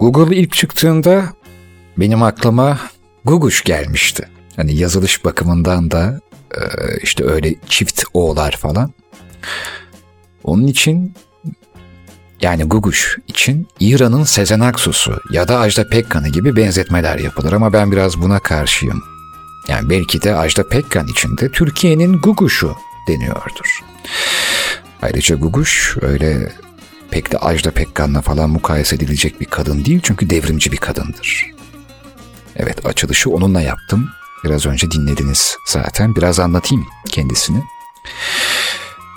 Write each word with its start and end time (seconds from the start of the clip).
Google 0.00 0.36
ilk 0.36 0.52
çıktığında 0.52 1.24
benim 1.98 2.22
aklıma 2.22 2.78
Guguş 3.24 3.64
gelmişti. 3.64 4.28
Hani 4.56 4.76
yazılış 4.76 5.24
bakımından 5.24 5.90
da 5.90 6.20
e, 6.54 6.60
işte 7.02 7.24
öyle 7.24 7.54
çift 7.68 8.02
O'lar 8.14 8.52
falan. 8.52 8.92
Onun 10.44 10.66
için 10.66 11.14
yani 12.40 12.64
Guguş 12.64 13.18
için 13.28 13.68
İran'ın 13.80 14.24
Sezen 14.24 14.60
Aksu'su 14.60 15.20
ya 15.30 15.48
da 15.48 15.58
Ajda 15.58 15.88
Pekkan'ı 15.88 16.28
gibi 16.28 16.56
benzetmeler 16.56 17.18
yapılır 17.18 17.52
ama 17.52 17.72
ben 17.72 17.92
biraz 17.92 18.20
buna 18.22 18.38
karşıyım. 18.38 19.02
Yani 19.68 19.90
belki 19.90 20.22
de 20.22 20.34
Ajda 20.34 20.68
Pekkan 20.68 21.06
için 21.06 21.36
de 21.36 21.50
Türkiye'nin 21.50 22.20
Guguş'u 22.20 22.76
deniyordur. 23.08 23.80
Ayrıca 25.02 25.36
Guguş 25.36 25.96
öyle 26.02 26.52
pek 27.10 27.32
de 27.32 27.38
Ajda 27.38 27.70
Pekkan'la 27.70 28.20
falan 28.20 28.50
mukayese 28.50 28.96
edilecek 28.96 29.40
bir 29.40 29.46
kadın 29.46 29.84
değil 29.84 30.00
çünkü 30.02 30.30
devrimci 30.30 30.72
bir 30.72 30.76
kadındır. 30.76 31.46
Evet 32.56 32.86
açılışı 32.86 33.30
onunla 33.30 33.60
yaptım. 33.60 34.10
Biraz 34.44 34.66
önce 34.66 34.90
dinlediniz 34.90 35.56
zaten. 35.66 36.16
Biraz 36.16 36.40
anlatayım 36.40 36.86
kendisini. 37.08 37.62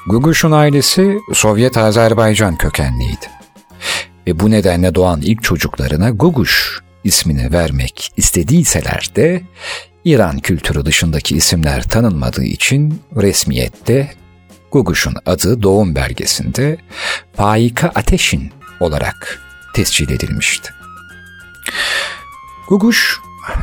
Guguş'un 0.08 0.52
ailesi 0.52 1.20
Sovyet 1.34 1.78
Azerbaycan 1.78 2.56
kökenliydi. 2.56 3.26
Ve 4.28 4.40
bu 4.40 4.52
nedenle 4.52 4.96
doğan 4.96 5.22
ilk 5.22 5.44
çocuklarına 5.44 6.10
Guguş 6.10 6.80
ismini 7.04 7.54
vermek 7.54 8.12
istediyseler 8.18 9.10
de 9.16 9.44
İran 10.06 10.40
kültürü 10.40 10.86
dışındaki 10.86 11.36
isimler 11.36 11.84
tanınmadığı 11.84 12.44
için 12.44 13.02
resmiyette 13.16 14.12
Guguş'un 14.74 15.14
adı 15.26 15.64
doğum 15.64 15.96
belgesinde 15.96 16.78
Faika 17.36 17.88
Ateşin 17.88 18.52
olarak 18.80 19.40
tescil 19.76 20.10
edilmişti. 20.10 20.70
Guguş 22.70 23.20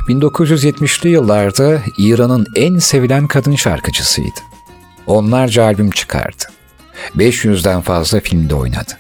1970'li 0.09 1.09
yıllarda 1.09 1.83
İran'ın 1.99 2.47
en 2.57 2.79
sevilen 2.79 3.27
kadın 3.27 3.57
şarkıcısıydı. 3.57 4.41
Onlarca 5.07 5.65
albüm 5.65 5.91
çıkardı. 5.91 6.45
500'den 7.17 7.81
fazla 7.81 8.21
filmde 8.21 8.55
oynadı. 8.55 8.93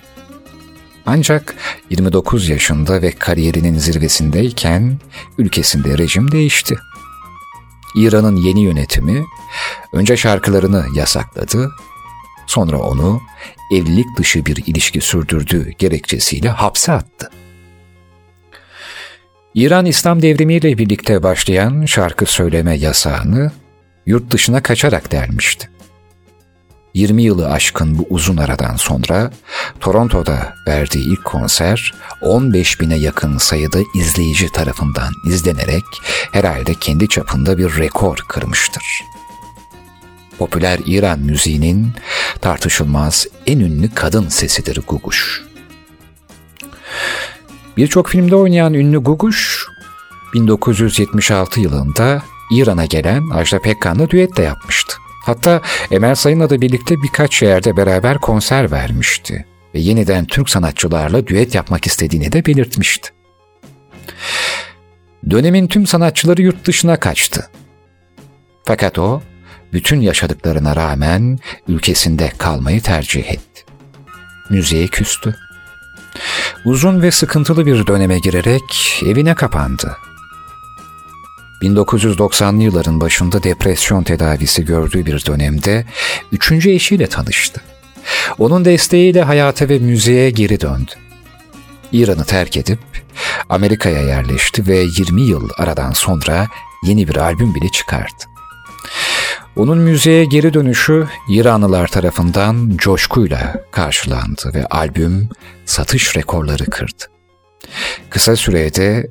Ancak 1.06 1.54
29 1.90 2.48
yaşında 2.48 3.02
ve 3.02 3.12
kariyerinin 3.12 3.78
zirvesindeyken 3.78 4.98
ülkesinde 5.38 5.98
rejim 5.98 6.32
değişti. 6.32 6.78
İran'ın 7.96 8.36
yeni 8.36 8.62
yönetimi 8.62 9.24
önce 9.92 10.16
şarkılarını 10.16 10.86
yasakladı, 10.94 11.70
sonra 12.50 12.78
onu 12.78 13.20
evlilik 13.72 14.16
dışı 14.16 14.46
bir 14.46 14.62
ilişki 14.66 15.00
sürdürdüğü 15.00 15.70
gerekçesiyle 15.78 16.48
hapse 16.48 16.92
attı. 16.92 17.30
İran 19.54 19.86
İslam 19.86 20.22
devrimiyle 20.22 20.78
birlikte 20.78 21.22
başlayan 21.22 21.84
şarkı 21.84 22.26
söyleme 22.26 22.76
yasağını 22.76 23.52
yurt 24.06 24.30
dışına 24.30 24.62
kaçarak 24.62 25.12
delmişti. 25.12 25.70
20 26.94 27.22
yılı 27.22 27.50
aşkın 27.50 27.98
bu 27.98 28.06
uzun 28.10 28.36
aradan 28.36 28.76
sonra 28.76 29.30
Toronto'da 29.80 30.54
verdiği 30.68 31.12
ilk 31.12 31.24
konser 31.24 31.94
15 32.22 32.80
bine 32.80 32.96
yakın 32.96 33.38
sayıda 33.38 33.78
izleyici 33.94 34.52
tarafından 34.52 35.12
izlenerek 35.26 35.84
herhalde 36.32 36.74
kendi 36.74 37.08
çapında 37.08 37.58
bir 37.58 37.78
rekor 37.78 38.16
kırmıştır. 38.28 39.00
Popüler 40.40 40.78
İran 40.86 41.18
müziğinin 41.18 41.88
tartışılmaz 42.40 43.26
en 43.46 43.60
ünlü 43.60 43.94
kadın 43.94 44.28
sesidir 44.28 44.80
Guguş. 44.86 45.44
Birçok 47.76 48.08
filmde 48.08 48.36
oynayan 48.36 48.74
ünlü 48.74 48.98
Guguş, 48.98 49.66
1976 50.34 51.60
yılında 51.60 52.22
İran'a 52.50 52.84
gelen 52.84 53.30
Ajda 53.30 53.58
Pekkan'la 53.60 54.10
düet 54.10 54.36
de 54.36 54.42
yapmıştı. 54.42 54.94
Hatta 55.26 55.62
Emel 55.90 56.14
Sayın'la 56.14 56.50
da 56.50 56.60
birlikte 56.60 56.94
birkaç 57.02 57.42
yerde 57.42 57.76
beraber 57.76 58.18
konser 58.18 58.70
vermişti 58.70 59.46
ve 59.74 59.78
yeniden 59.78 60.24
Türk 60.24 60.50
sanatçılarla 60.50 61.26
düet 61.26 61.54
yapmak 61.54 61.86
istediğini 61.86 62.32
de 62.32 62.46
belirtmişti. 62.46 63.10
Dönemin 65.30 65.66
tüm 65.68 65.86
sanatçıları 65.86 66.42
yurt 66.42 66.66
dışına 66.66 67.00
kaçtı. 67.00 67.50
Fakat 68.64 68.98
o, 68.98 69.22
bütün 69.72 70.00
yaşadıklarına 70.00 70.76
rağmen 70.76 71.38
ülkesinde 71.68 72.32
kalmayı 72.38 72.82
tercih 72.82 73.30
etti. 73.30 73.64
Müziğe 74.50 74.86
küstü. 74.86 75.36
Uzun 76.64 77.02
ve 77.02 77.10
sıkıntılı 77.10 77.66
bir 77.66 77.86
döneme 77.86 78.18
girerek 78.18 79.02
evine 79.06 79.34
kapandı 79.34 79.96
1990'lı 81.62 82.62
yılların 82.62 83.00
başında 83.00 83.42
depresyon 83.42 84.02
tedavisi 84.02 84.64
gördüğü 84.64 85.06
bir 85.06 85.26
dönemde 85.26 85.86
üçüncü 86.32 86.70
eşiyle 86.70 87.06
tanıştı. 87.06 87.60
Onun 88.38 88.64
desteğiyle 88.64 89.22
hayata 89.22 89.68
ve 89.68 89.78
müziğe 89.78 90.30
geri 90.30 90.60
döndü. 90.60 90.90
İran'ı 91.92 92.24
terk 92.24 92.56
edip 92.56 92.78
Amerika'ya 93.48 94.02
yerleşti 94.02 94.66
ve 94.66 94.86
20 94.98 95.22
yıl 95.22 95.48
aradan 95.58 95.92
sonra 95.92 96.46
yeni 96.86 97.08
bir 97.08 97.16
albüm 97.16 97.54
bile 97.54 97.68
çıkardı. 97.68 98.24
Onun 99.56 99.78
müziğe 99.78 100.24
geri 100.24 100.54
dönüşü 100.54 101.08
İranlılar 101.30 101.88
tarafından 101.88 102.70
coşkuyla 102.76 103.64
karşılandı 103.70 104.50
ve 104.54 104.66
albüm 104.66 105.28
satış 105.64 106.16
rekorları 106.16 106.64
kırdı. 106.64 107.04
Kısa 108.10 108.36
sürede 108.36 109.10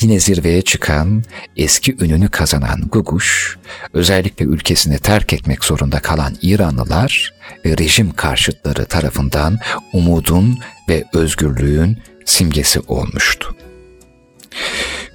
yine 0.00 0.20
zirveye 0.20 0.62
çıkan, 0.62 1.24
eski 1.56 2.04
ününü 2.04 2.28
kazanan 2.28 2.80
Guguş, 2.92 3.58
özellikle 3.92 4.44
ülkesini 4.44 4.98
terk 4.98 5.32
etmek 5.32 5.64
zorunda 5.64 6.00
kalan 6.00 6.36
İranlılar 6.42 7.34
ve 7.64 7.78
rejim 7.78 8.12
karşıtları 8.12 8.84
tarafından 8.84 9.58
umudun 9.92 10.58
ve 10.88 11.04
özgürlüğün 11.14 11.98
simgesi 12.24 12.80
olmuştu. 12.80 13.56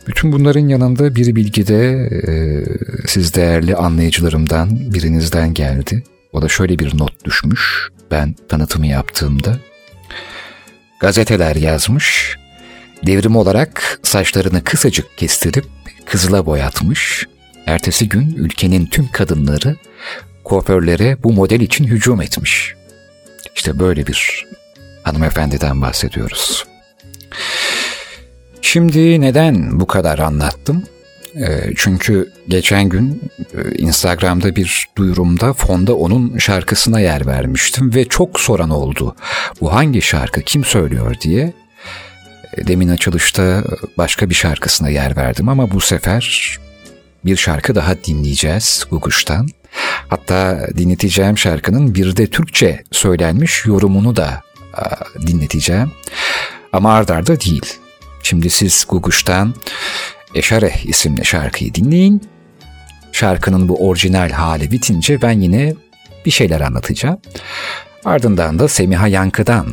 Bütün 0.07 0.31
bunların 0.31 0.67
yanında 0.67 1.15
bir 1.15 1.35
bilgi 1.35 1.67
de 1.67 2.09
e, 2.27 2.31
siz 3.07 3.33
değerli 3.33 3.75
anlayıcılarımdan 3.75 4.93
birinizden 4.93 5.53
geldi. 5.53 6.03
O 6.33 6.41
da 6.41 6.47
şöyle 6.47 6.79
bir 6.79 6.97
not 6.97 7.25
düşmüş 7.25 7.89
ben 8.11 8.35
tanıtımı 8.49 8.87
yaptığımda. 8.87 9.59
Gazeteler 10.99 11.55
yazmış, 11.55 12.37
devrim 13.05 13.35
olarak 13.35 13.99
saçlarını 14.03 14.63
kısacık 14.63 15.17
kestirip 15.17 15.65
kızıla 16.05 16.45
boyatmış. 16.45 17.27
Ertesi 17.65 18.09
gün 18.09 18.35
ülkenin 18.35 18.85
tüm 18.85 19.07
kadınları 19.11 19.75
kuaförlere 20.43 21.17
bu 21.23 21.33
model 21.33 21.59
için 21.59 21.85
hücum 21.85 22.21
etmiş. 22.21 22.75
İşte 23.55 23.79
böyle 23.79 24.07
bir 24.07 24.45
hanımefendiden 25.03 25.81
bahsediyoruz. 25.81 26.65
Şimdi 28.65 29.21
neden 29.21 29.79
bu 29.79 29.87
kadar 29.87 30.19
anlattım? 30.19 30.83
Ee, 31.35 31.73
çünkü 31.75 32.31
geçen 32.47 32.89
gün 32.89 33.31
e, 33.53 33.75
Instagram'da 33.77 34.55
bir 34.55 34.87
duyurumda 34.97 35.53
fonda 35.53 35.95
onun 35.95 36.37
şarkısına 36.37 36.99
yer 36.99 37.25
vermiştim 37.25 37.95
ve 37.95 38.05
çok 38.05 38.39
soran 38.39 38.69
oldu. 38.69 39.15
Bu 39.61 39.73
hangi 39.73 40.01
şarkı, 40.01 40.41
kim 40.41 40.63
söylüyor 40.63 41.15
diye. 41.21 41.53
E, 42.57 42.67
demin 42.67 42.89
açılışta 42.89 43.63
başka 43.97 44.29
bir 44.29 44.35
şarkısına 44.35 44.89
yer 44.89 45.17
verdim 45.17 45.49
ama 45.49 45.71
bu 45.71 45.79
sefer 45.79 46.57
bir 47.25 47.35
şarkı 47.35 47.75
daha 47.75 48.03
dinleyeceğiz 48.03 48.85
Guguş'tan. 48.89 49.47
Hatta 50.07 50.67
dinleteceğim 50.77 51.37
şarkının 51.37 51.95
bir 51.95 52.17
de 52.17 52.27
Türkçe 52.27 52.83
söylenmiş 52.91 53.65
yorumunu 53.65 54.15
da 54.15 54.41
dinleteceğim. 55.27 55.91
Ama 56.73 56.93
ardarda 56.93 57.39
değil. 57.39 57.84
Şimdi 58.25 58.49
siz 58.49 58.85
Guguş'tan 58.89 59.55
Eşare 60.35 60.73
isimli 60.83 61.25
şarkıyı 61.25 61.73
dinleyin. 61.73 62.21
Şarkının 63.11 63.69
bu 63.69 63.87
orijinal 63.87 64.29
hali 64.29 64.71
bitince 64.71 65.21
ben 65.21 65.41
yine 65.41 65.73
bir 66.25 66.31
şeyler 66.31 66.61
anlatacağım. 66.61 67.17
Ardından 68.05 68.59
da 68.59 68.67
Semiha 68.67 69.07
Yankı'dan 69.07 69.67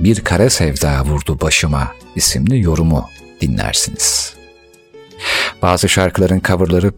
Bir 0.00 0.20
Kara 0.20 0.50
Sevda 0.50 1.04
Vurdu 1.04 1.40
Başıma 1.40 1.94
isimli 2.16 2.60
yorumu 2.60 3.08
dinlersiniz. 3.40 4.34
Bazı 5.62 5.88
şarkıların 5.88 6.40
coverları 6.40 6.92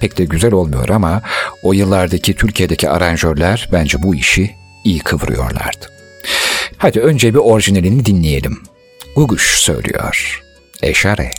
pek 0.00 0.18
de 0.18 0.24
güzel 0.24 0.52
olmuyor 0.52 0.88
ama 0.88 1.22
o 1.62 1.72
yıllardaki 1.72 2.34
Türkiye'deki 2.34 2.90
aranjörler 2.90 3.68
bence 3.72 4.02
bu 4.02 4.14
işi 4.14 4.50
iyi 4.84 4.98
kıvırıyorlardı. 4.98 5.86
Hadi 6.78 7.00
önce 7.00 7.34
bir 7.34 7.38
orijinalini 7.38 8.06
dinleyelim. 8.06 8.62
Guguş 9.16 9.58
söylüyor. 9.58 10.43
اشاره. 10.82 11.30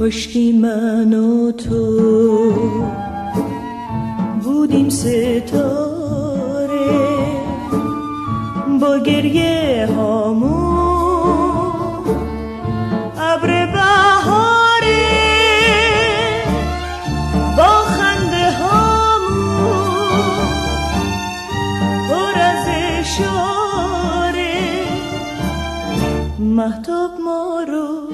کشکی 0.00 0.52
من 0.52 1.14
و 1.14 1.52
تو 1.52 2.52
بودیم 4.42 4.88
ستاره. 4.88 5.96
با 8.80 8.98
گریه 8.98 9.88
محتاب 27.06 27.20
ما 27.20 27.64
رو 27.68 28.08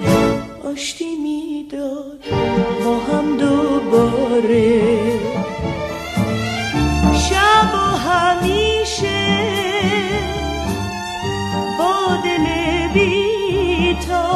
آشتی 0.70 1.16
می‌داد. 1.16 2.18
با 2.84 2.98
هم 2.98 3.36
دوباره 3.36 4.80
شب 7.14 7.74
و 7.74 7.78
همیشه 7.78 9.48
با 11.78 12.16
دل 12.24 12.46
بیتا 12.94 14.32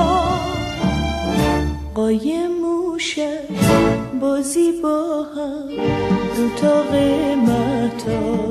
قایم 1.94 2.50
موشد 2.52 3.48
بازی 4.20 4.72
با 4.82 5.22
هم 5.22 5.68
رو 6.36 6.48
تاق 6.56 6.94
مهتا 7.46 8.46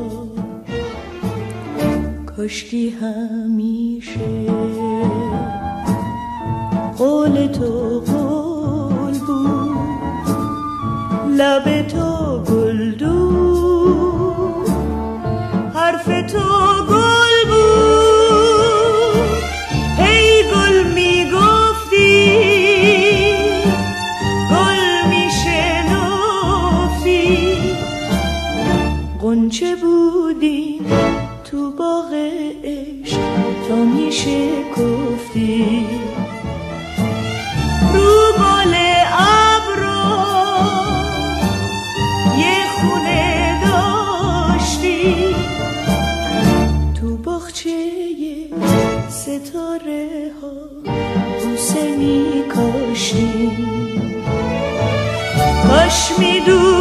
کاشکی 2.26 2.90
همیشه 2.90 4.20
قول 6.98 7.48
تو 7.48 8.00
قول 8.00 9.20
بود. 9.20 10.30
لب 11.38 11.88
تو 11.88 12.40
گل 12.40 12.92
دو 12.92 13.16
حرف 15.74 16.06
تو 16.06 16.48
گل 16.90 17.46
بود. 17.50 19.26
هی 19.98 20.44
گل 20.44 20.78
می‌گفتی 20.94 22.16
گل 24.52 24.82
میشنفتی 25.10 26.48
قنچه 29.22 29.76
بودی 29.76 30.82
تو 31.52 31.72
باغ 31.72 32.14
عشق 32.64 33.20
تا 33.68 33.76
میشه 33.76 34.40
گفتی. 34.78 36.05
کاش 55.68 56.12
می‌دونستم. 56.20 56.76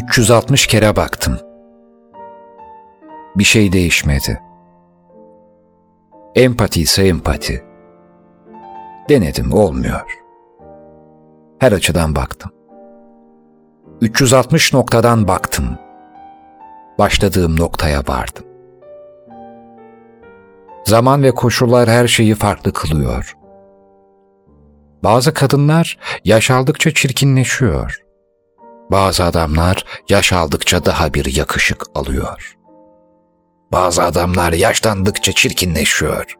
...360 0.00 0.68
kere 0.68 0.96
baktım. 0.96 1.38
Bir 3.36 3.44
şey 3.44 3.72
değişmedi. 3.72 4.40
Empati 6.34 6.80
ise 6.80 7.06
empati. 7.06 7.64
Denedim, 9.08 9.52
olmuyor. 9.52 10.18
Her 11.58 11.72
açıdan 11.72 12.14
baktım. 12.14 12.50
360 14.00 14.74
noktadan 14.74 15.28
baktım. 15.28 15.78
Başladığım 16.98 17.60
noktaya 17.60 18.00
vardım. 18.00 18.44
Zaman 20.84 21.22
ve 21.22 21.30
koşullar 21.30 21.88
her 21.88 22.08
şeyi 22.08 22.34
farklı 22.34 22.72
kılıyor. 22.72 23.36
Bazı 25.04 25.34
kadınlar 25.34 25.98
yaş 26.24 26.50
aldıkça 26.50 26.94
çirkinleşiyor. 26.94 28.09
Bazı 28.90 29.24
adamlar 29.24 29.84
yaş 30.08 30.32
aldıkça 30.32 30.84
daha 30.84 31.14
bir 31.14 31.36
yakışık 31.36 31.82
alıyor. 31.94 32.56
Bazı 33.72 34.02
adamlar 34.02 34.52
yaşlandıkça 34.52 35.32
çirkinleşiyor. 35.32 36.34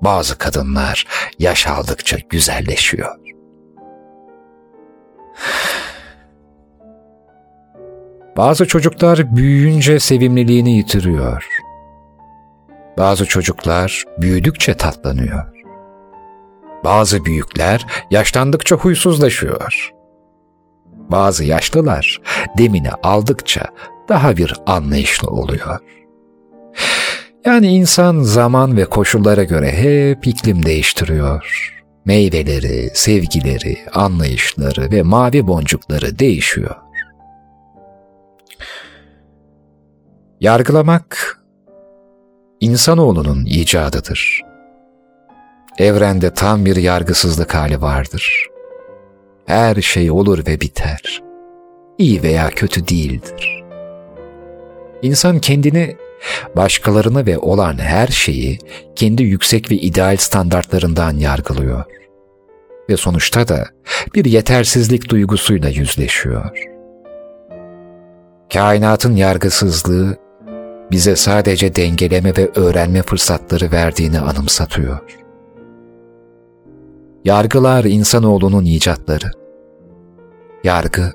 Bazı 0.00 0.38
kadınlar 0.38 1.06
yaş 1.38 1.66
aldıkça 1.66 2.16
güzelleşiyor. 2.30 3.16
Bazı 8.36 8.66
çocuklar 8.66 9.36
büyüyünce 9.36 10.00
sevimliliğini 10.00 10.76
yitiriyor. 10.76 11.46
Bazı 12.98 13.26
çocuklar 13.26 14.04
büyüdükçe 14.18 14.74
tatlanıyor. 14.74 15.44
Bazı 16.84 17.24
büyükler 17.24 17.86
yaşlandıkça 18.10 18.76
huysuzlaşıyor. 18.76 19.92
Bazı 21.10 21.44
yaşlılar 21.44 22.20
demini 22.58 22.90
aldıkça 22.90 23.62
daha 24.08 24.36
bir 24.36 24.54
anlayışlı 24.66 25.28
oluyor. 25.28 25.78
Yani 27.44 27.66
insan 27.66 28.20
zaman 28.20 28.76
ve 28.76 28.84
koşullara 28.84 29.44
göre 29.44 29.72
hep 29.72 30.26
iklim 30.26 30.66
değiştiriyor. 30.66 31.72
Meyveleri, 32.04 32.90
sevgileri, 32.94 33.78
anlayışları 33.92 34.90
ve 34.90 35.02
mavi 35.02 35.46
boncukları 35.46 36.18
değişiyor. 36.18 36.76
Yargılamak 40.40 41.38
insanoğlunun 42.60 43.44
icadıdır. 43.44 44.42
Evrende 45.78 46.34
tam 46.34 46.64
bir 46.64 46.76
yargısızlık 46.76 47.54
hali 47.54 47.80
vardır. 47.80 48.51
Her 49.46 49.74
şey 49.74 50.10
olur 50.10 50.46
ve 50.46 50.60
biter. 50.60 51.22
İyi 51.98 52.22
veya 52.22 52.48
kötü 52.48 52.88
değildir. 52.88 53.64
İnsan 55.02 55.38
kendini, 55.38 55.96
başkalarını 56.56 57.26
ve 57.26 57.38
olan 57.38 57.78
her 57.78 58.06
şeyi 58.06 58.58
kendi 58.96 59.22
yüksek 59.22 59.70
ve 59.70 59.74
ideal 59.74 60.16
standartlarından 60.16 61.16
yargılıyor. 61.16 61.84
Ve 62.90 62.96
sonuçta 62.96 63.48
da 63.48 63.66
bir 64.14 64.24
yetersizlik 64.24 65.10
duygusuyla 65.10 65.68
yüzleşiyor. 65.68 66.64
Kainatın 68.52 69.16
yargısızlığı 69.16 70.16
bize 70.90 71.16
sadece 71.16 71.76
dengeleme 71.76 72.36
ve 72.36 72.50
öğrenme 72.54 73.02
fırsatları 73.02 73.72
verdiğini 73.72 74.20
anımsatıyor. 74.20 75.21
Yargılar 77.24 77.84
insanoğlunun 77.84 78.64
icatları. 78.64 79.30
Yargı, 80.64 81.12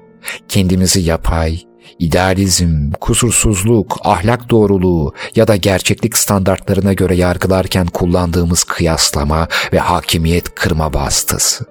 kendimizi 0.47 0.99
yapay, 0.99 1.59
idealizm, 1.99 2.91
kusursuzluk, 3.01 3.97
ahlak 4.03 4.49
doğruluğu 4.49 5.13
ya 5.35 5.47
da 5.47 5.55
gerçeklik 5.55 6.17
standartlarına 6.17 6.93
göre 6.93 7.15
yargılarken 7.15 7.87
kullandığımız 7.87 8.63
kıyaslama 8.63 9.47
ve 9.73 9.79
hakimiyet 9.79 10.55
kırma 10.55 10.93
vasıtası. 10.93 11.65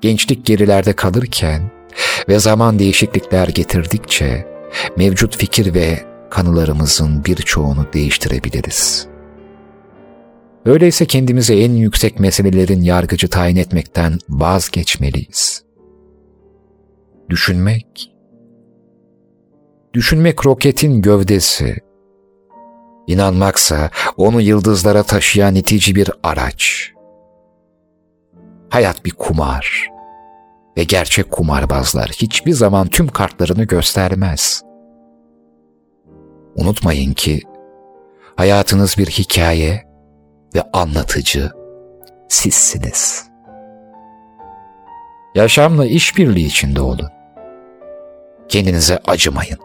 Gençlik 0.00 0.46
gerilerde 0.46 0.92
kalırken 0.92 1.70
ve 2.28 2.38
zaman 2.38 2.78
değişiklikler 2.78 3.48
getirdikçe 3.48 4.46
mevcut 4.96 5.36
fikir 5.36 5.74
ve 5.74 6.06
kanılarımızın 6.30 7.24
birçoğunu 7.24 7.86
değiştirebiliriz. 7.92 9.08
Öyleyse 10.68 11.06
kendimize 11.06 11.56
en 11.56 11.72
yüksek 11.72 12.20
meselelerin 12.20 12.82
yargıcı 12.82 13.28
tayin 13.28 13.56
etmekten 13.56 14.18
vazgeçmeliyiz. 14.28 15.64
Düşünmek 17.30 18.12
Düşünmek 19.94 20.46
roketin 20.46 21.02
gövdesi. 21.02 21.76
İnanmaksa 23.06 23.90
onu 24.16 24.40
yıldızlara 24.40 25.02
taşıyan 25.02 25.54
itici 25.54 25.94
bir 25.94 26.10
araç. 26.22 26.92
Hayat 28.70 29.04
bir 29.04 29.10
kumar 29.10 29.88
ve 30.76 30.84
gerçek 30.84 31.30
kumarbazlar 31.30 32.08
hiçbir 32.08 32.52
zaman 32.52 32.88
tüm 32.88 33.08
kartlarını 33.08 33.64
göstermez. 33.64 34.62
Unutmayın 36.56 37.12
ki 37.12 37.42
hayatınız 38.36 38.98
bir 38.98 39.06
hikaye 39.06 39.87
ve 40.54 40.62
anlatıcı 40.72 41.50
sizsiniz. 42.28 43.28
Yaşamla 45.34 45.86
işbirliği 45.86 46.46
içinde 46.46 46.80
olun. 46.80 47.08
Kendinize 48.48 48.98
acımayın. 49.06 49.58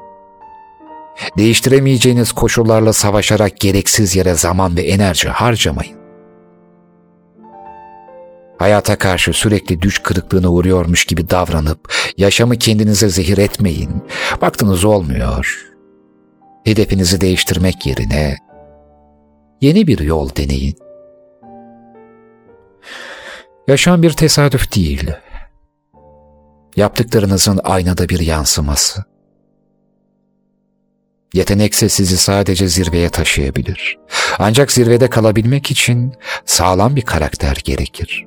Değiştiremeyeceğiniz 1.38 2.32
koşullarla 2.32 2.94
savaşarak 2.94 3.58
gereksiz 3.58 4.16
yere 4.16 4.34
zaman 4.34 4.78
ve 4.78 4.82
enerji 4.82 5.30
harcamayın. 5.30 5.98
Hayata 8.58 8.96
karşı 8.96 9.34
sürekli 9.34 9.82
düş 9.82 10.00
kırıklığına 10.00 10.50
uğruyormuş 10.50 11.06
gibi 11.06 11.30
davranıp 11.30 11.94
yaşamı 12.18 12.58
kendinize 12.58 13.10
zehir 13.10 13.38
etmeyin. 13.38 14.04
Baktınız 14.42 14.86
olmuyor. 14.86 15.70
Hedefinizi 16.66 17.22
değiştirmek 17.22 17.86
yerine 17.86 18.38
yeni 19.63 19.88
bir 19.88 20.00
yol 20.00 20.29
deneyin. 20.36 20.75
Yaşam 23.67 24.01
bir 24.01 24.12
tesadüf 24.12 24.75
değil. 24.75 25.12
Yaptıklarınızın 26.75 27.60
aynada 27.63 28.10
bir 28.10 28.20
yansıması. 28.20 29.03
Yetenekse 31.34 31.89
sizi 31.89 32.17
sadece 32.17 32.67
zirveye 32.67 33.10
taşıyabilir. 33.10 33.98
Ancak 34.39 34.72
zirvede 34.72 35.10
kalabilmek 35.10 35.72
için 35.72 36.13
sağlam 36.46 36.96
bir 36.96 37.01
karakter 37.01 37.62
gerekir. 37.63 38.25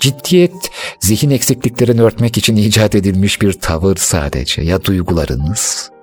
Ciddiyet, 0.00 0.70
zihin 1.00 1.30
eksikliklerini 1.30 2.02
örtmek 2.02 2.38
için 2.38 2.56
icat 2.56 2.94
edilmiş 2.94 3.42
bir 3.42 3.52
tavır 3.52 3.96
sadece 3.96 4.62
ya 4.62 4.84
duygularınız. 4.84 5.93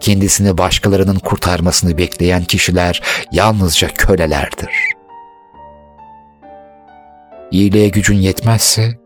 Kendisini 0.00 0.58
başkalarının 0.58 1.18
kurtarmasını 1.18 1.98
bekleyen 1.98 2.44
kişiler 2.44 3.02
yalnızca 3.32 3.88
kölelerdir. 3.88 4.70
İyiliğe 7.50 7.88
gücün 7.88 8.16
yetmezse 8.16 8.98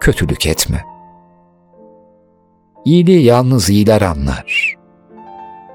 kötülük 0.00 0.46
etme. 0.46 0.84
İyiliği 2.84 3.24
yalnız 3.24 3.70
iyiler 3.70 4.02
anlar. 4.02 4.74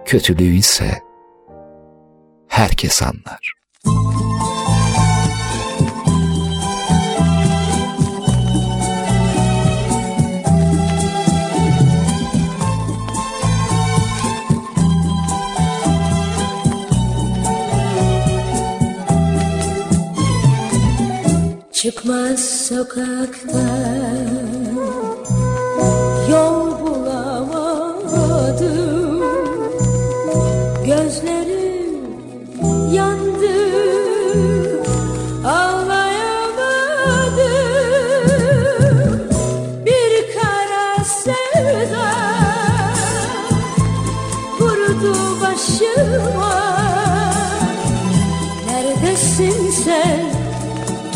Kötülüğü 0.06 0.56
ise 0.56 1.02
herkes 2.48 3.04
anlar. 3.04 3.63
Çıkmaz 21.84 22.68
sokakta 22.68 23.64
Yol 26.30 26.73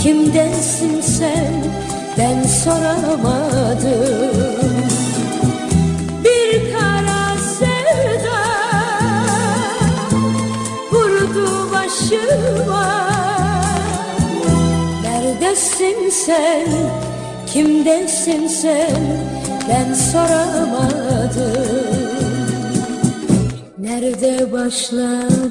Kimdensin 0.08 1.02
sen? 1.02 1.64
Ben 2.18 2.44
soramadım. 2.44 3.88
Bir 6.24 6.74
kara 6.74 7.38
sevda 7.60 8.42
vurdu 10.92 11.72
başıma. 11.72 13.10
Neredesin 15.04 16.10
sen? 16.10 16.68
Kimdensin 17.54 18.48
sen? 18.48 18.98
Ben 19.70 19.94
soramadım. 19.94 21.68
Nerede 23.78 24.52
başladım 24.52 25.48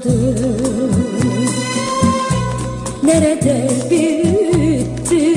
nerede 3.06 3.68
bitti? 3.90 5.36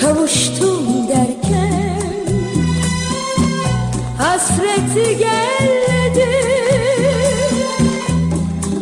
Kavuştum 0.00 1.08
derken 1.08 1.84
hasreti 4.18 5.18
geldi. 5.18 6.28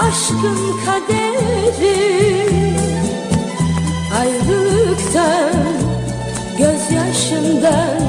aşkın 0.00 0.60
kaderi. 0.86 1.98
Ayrılıktan 4.20 5.52
gözyaşından 6.58 8.00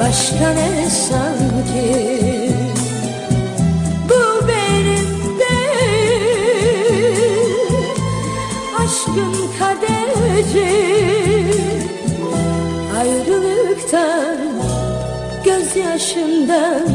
başka 0.00 0.50
ne 0.52 0.90
sanki 0.90 2.41
kaderi 10.52 11.62
Ayrılıktan 12.98 14.36
gözyaşından 15.44 16.88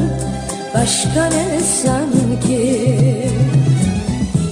başka 0.74 1.26
ne 1.26 1.60
sanki? 1.60 2.92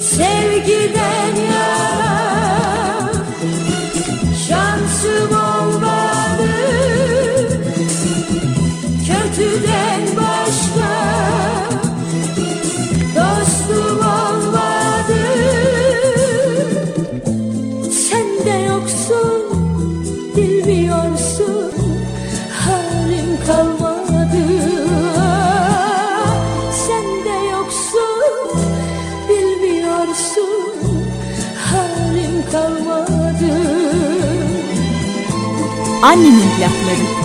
Sevgiden 0.02 1.36
yana 1.52 2.25
Annemin 36.06 36.50
plakları. 36.58 37.25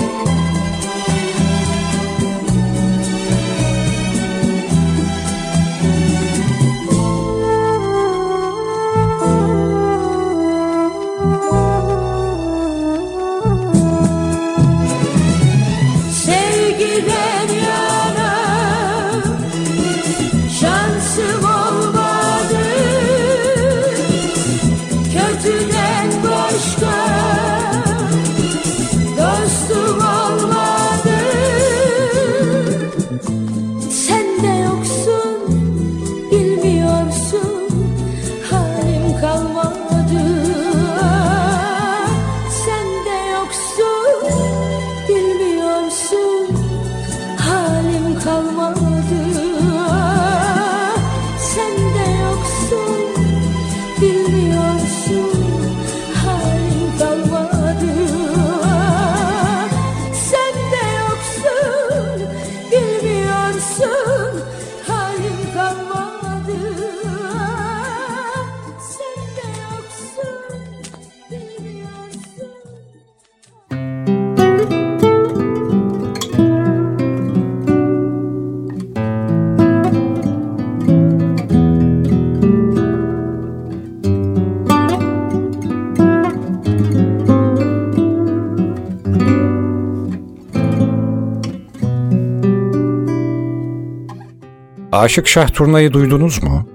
Aşık 95.01 95.29
Şah 95.29 95.49
Turna'yı 95.49 95.93
duydunuz 95.93 96.43
mu? 96.43 96.69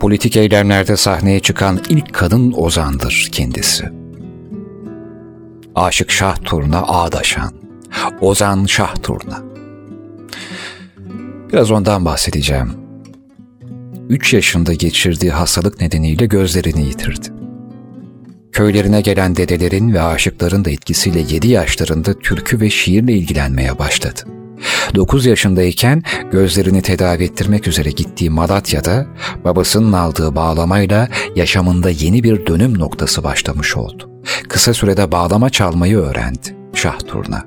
Politik 0.00 0.36
eylemlerde 0.36 0.96
sahneye 0.96 1.40
çıkan 1.40 1.80
ilk 1.88 2.14
kadın 2.14 2.52
ozandır 2.56 3.28
kendisi. 3.32 3.84
Aşık 5.74 6.10
Şah 6.10 6.36
Turna 6.44 6.82
Ağdaşan, 6.82 7.52
Ozan 8.20 8.64
Şah 8.64 8.94
Turna. 9.02 9.42
Biraz 11.52 11.70
ondan 11.70 12.04
bahsedeceğim. 12.04 12.72
3 14.08 14.34
yaşında 14.34 14.74
geçirdiği 14.74 15.30
hastalık 15.30 15.80
nedeniyle 15.80 16.26
gözlerini 16.26 16.82
yitirdi. 16.82 17.28
Köylerine 18.52 19.00
gelen 19.00 19.36
dedelerin 19.36 19.94
ve 19.94 20.02
aşıkların 20.02 20.64
da 20.64 20.70
etkisiyle 20.70 21.20
7 21.20 21.48
yaşlarında 21.48 22.18
türkü 22.18 22.60
ve 22.60 22.70
şiirle 22.70 23.12
ilgilenmeye 23.12 23.78
başladı. 23.78 24.20
9 24.94 25.26
yaşındayken 25.26 26.02
gözlerini 26.32 26.82
tedavi 26.82 27.24
ettirmek 27.24 27.68
üzere 27.68 27.90
gittiği 27.90 28.30
Malatya'da 28.30 29.06
babasının 29.44 29.92
aldığı 29.92 30.34
bağlamayla 30.34 31.08
yaşamında 31.36 31.90
yeni 31.90 32.22
bir 32.22 32.46
dönüm 32.46 32.78
noktası 32.78 33.24
başlamış 33.24 33.76
oldu. 33.76 34.10
Kısa 34.48 34.74
sürede 34.74 35.12
bağlama 35.12 35.50
çalmayı 35.50 35.98
öğrendi 35.98 36.56
Şah 36.74 36.98
Turna. 36.98 37.44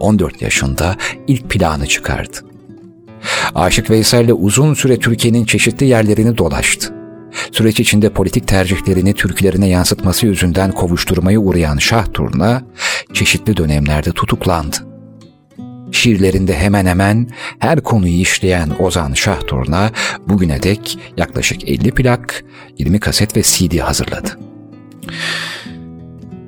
14 0.00 0.42
yaşında 0.42 0.96
ilk 1.26 1.50
planı 1.50 1.86
çıkardı. 1.86 2.36
Aşık 3.54 3.90
Veysel'le 3.90 4.32
uzun 4.32 4.74
süre 4.74 4.98
Türkiye'nin 4.98 5.44
çeşitli 5.44 5.86
yerlerini 5.86 6.38
dolaştı. 6.38 6.94
Süreç 7.52 7.80
içinde 7.80 8.10
politik 8.10 8.48
tercihlerini 8.48 9.14
türkülerine 9.14 9.68
yansıtması 9.68 10.26
yüzünden 10.26 10.72
kovuşturmaya 10.72 11.38
uğrayan 11.38 11.78
Şah 11.78 12.06
Turna 12.14 12.62
çeşitli 13.12 13.56
dönemlerde 13.56 14.12
tutuklandı. 14.12 14.76
Şiirlerinde 15.96 16.54
hemen 16.56 16.86
hemen 16.86 17.28
her 17.58 17.80
konuyu 17.80 18.20
işleyen 18.20 18.70
Ozan 18.80 19.12
Şahturna 19.12 19.90
bugüne 20.28 20.62
dek 20.62 20.98
yaklaşık 21.16 21.68
50 21.68 21.90
plak, 21.90 22.44
20 22.78 23.00
kaset 23.00 23.36
ve 23.36 23.42
CD 23.42 23.78
hazırladı. 23.78 24.38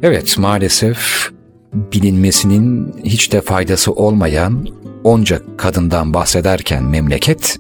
Evet 0.03 0.39
maalesef 0.39 1.31
bilinmesinin 1.75 2.95
hiç 3.05 3.33
de 3.33 3.41
faydası 3.41 3.93
olmayan 3.93 4.67
onca 5.05 5.43
kadından 5.57 6.15
bahsederken 6.15 6.85
memleket 6.85 7.59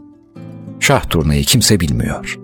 Şahturna'yı 0.80 1.44
kimse 1.44 1.80
bilmiyor. 1.80 2.38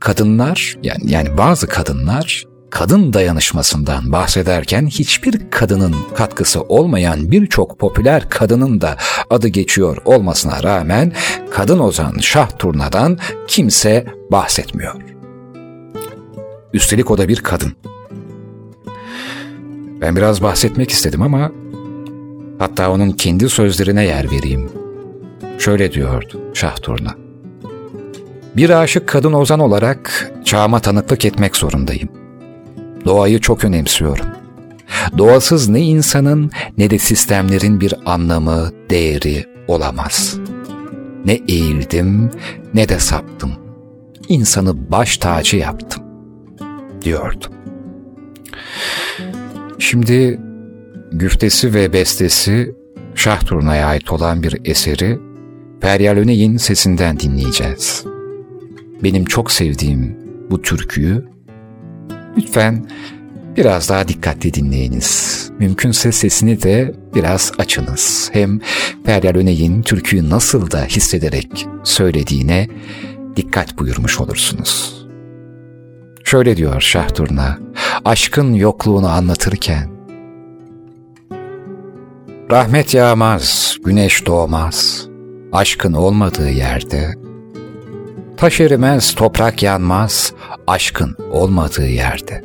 Kadınlar 0.00 0.78
yani, 0.82 1.12
yani 1.12 1.38
bazı 1.38 1.66
kadınlar 1.66 2.44
kadın 2.70 3.12
dayanışmasından 3.12 4.12
bahsederken 4.12 4.86
hiçbir 4.86 5.50
kadının 5.50 5.94
katkısı 6.14 6.62
olmayan 6.62 7.30
birçok 7.30 7.78
popüler 7.78 8.30
kadının 8.30 8.80
da 8.80 8.96
adı 9.30 9.48
geçiyor 9.48 9.96
olmasına 10.04 10.62
rağmen 10.62 11.12
kadın 11.50 11.78
ozan 11.78 12.18
Şah 12.20 12.50
Turna'dan 12.58 13.18
kimse 13.48 14.06
bahsetmiyor. 14.30 14.94
Üstelik 16.72 17.10
o 17.10 17.18
da 17.18 17.28
bir 17.28 17.36
kadın. 17.36 17.72
Ben 20.00 20.16
biraz 20.16 20.42
bahsetmek 20.42 20.90
istedim 20.90 21.22
ama 21.22 21.52
hatta 22.58 22.90
onun 22.90 23.10
kendi 23.10 23.48
sözlerine 23.48 24.04
yer 24.04 24.30
vereyim. 24.30 24.70
Şöyle 25.58 25.92
diyordu 25.92 26.40
Şah 26.54 26.76
Turna. 26.76 27.14
Bir 28.56 28.70
aşık 28.70 29.08
kadın 29.08 29.32
ozan 29.32 29.60
olarak 29.60 30.32
çağıma 30.44 30.80
tanıklık 30.80 31.24
etmek 31.24 31.56
zorundayım. 31.56 32.27
Doğayı 33.08 33.38
çok 33.38 33.64
önemsiyorum. 33.64 34.26
Doğasız 35.18 35.68
ne 35.68 35.80
insanın 35.80 36.50
ne 36.78 36.90
de 36.90 36.98
sistemlerin 36.98 37.80
bir 37.80 37.94
anlamı, 38.06 38.70
değeri 38.90 39.46
olamaz. 39.68 40.38
Ne 41.24 41.32
eğildim 41.48 42.30
ne 42.74 42.88
de 42.88 42.98
saptım. 42.98 43.50
İnsanı 44.28 44.90
baş 44.90 45.18
tacı 45.18 45.56
yaptım, 45.56 46.02
diyordu. 47.02 47.44
Şimdi 49.78 50.40
güftesi 51.12 51.74
ve 51.74 51.92
bestesi 51.92 52.74
Şah 53.14 53.40
Turna'ya 53.40 53.86
ait 53.86 54.12
olan 54.12 54.42
bir 54.42 54.60
eseri 54.64 55.18
Feryal 55.80 56.16
Öney'in 56.16 56.56
sesinden 56.56 57.20
dinleyeceğiz. 57.20 58.04
Benim 59.04 59.24
çok 59.24 59.50
sevdiğim 59.50 60.16
bu 60.50 60.62
türküyü 60.62 61.37
lütfen 62.38 62.86
biraz 63.56 63.88
daha 63.88 64.08
dikkatli 64.08 64.54
dinleyiniz. 64.54 65.50
Mümkünse 65.58 66.12
sesini 66.12 66.62
de 66.62 66.94
biraz 67.14 67.52
açınız. 67.58 68.30
Hem 68.32 68.60
Feryal 69.06 69.34
Öney'in 69.34 69.82
türküyü 69.82 70.30
nasıl 70.30 70.70
da 70.70 70.84
hissederek 70.84 71.66
söylediğine 71.84 72.68
dikkat 73.36 73.78
buyurmuş 73.78 74.20
olursunuz. 74.20 75.06
Şöyle 76.24 76.56
diyor 76.56 76.80
Şah 76.80 77.08
Turna, 77.08 77.58
aşkın 78.04 78.54
yokluğunu 78.54 79.08
anlatırken, 79.08 79.98
Rahmet 82.50 82.94
yağmaz, 82.94 83.76
güneş 83.84 84.26
doğmaz, 84.26 85.06
aşkın 85.52 85.92
olmadığı 85.92 86.50
yerde. 86.50 87.27
Taş 88.38 88.60
erimez, 88.60 89.14
toprak 89.14 89.62
yanmaz, 89.62 90.32
aşkın 90.66 91.16
olmadığı 91.32 91.88
yerde. 91.88 92.44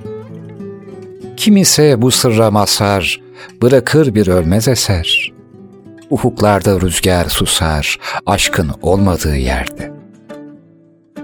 Kim 1.38 1.58
ise 1.58 2.02
bu 2.02 2.12
sırra 2.12 2.52
masar, 2.52 3.22
bırakır 3.62 4.16
bir 4.16 4.28
ölmez 4.28 4.68
eser. 4.68 5.32
Ufuklarda 6.10 6.82
rüzgar 6.82 7.26
susar, 7.26 8.00
aşkın 8.26 8.72
olmadığı 8.82 9.36
yerde. 9.36 9.92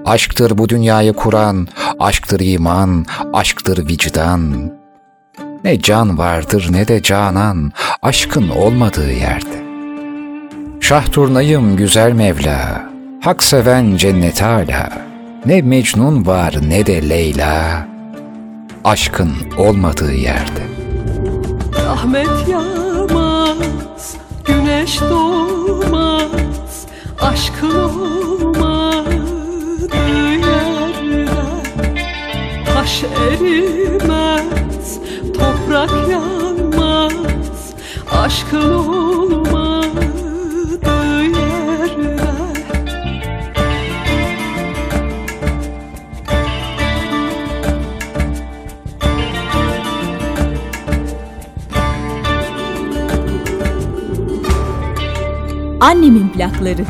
Aşktır 0.06 0.58
bu 0.58 0.70
dünyayı 0.70 1.14
kuran, 1.14 1.68
aşktır 2.00 2.40
iman, 2.40 3.06
aşktır 3.34 3.88
vicdan. 3.88 4.72
Ne 5.64 5.82
can 5.82 6.18
vardır 6.18 6.68
ne 6.72 6.88
de 6.88 7.02
canan, 7.02 7.72
aşkın 8.02 8.50
olmadığı 8.50 9.12
yerde. 9.12 9.64
Şah 10.80 11.06
turnayım 11.06 11.76
güzel 11.76 12.12
Mevla, 12.12 12.89
hak 13.22 13.44
seven 13.44 13.98
cennete 13.98 14.46
ala. 14.46 14.90
Ne 15.46 15.62
Mecnun 15.62 16.26
var 16.26 16.56
ne 16.70 16.86
de 16.86 17.10
Leyla, 17.10 17.88
aşkın 18.84 19.32
olmadığı 19.58 20.14
yerde. 20.14 20.62
Rahmet 21.86 22.48
yağmaz, 22.48 24.16
güneş 24.46 25.02
doğmaz, 25.02 26.86
aşkın 27.22 27.76
olmadığı 27.76 29.10
yerde. 30.40 31.28
Taş 32.66 33.04
erimez, 33.04 35.00
toprak 35.34 36.10
yanmaz, 36.10 37.14
aşkın 38.12 38.72
olmadığı 38.74 40.19
Annemin 56.40 56.52
plakları. 56.52 56.86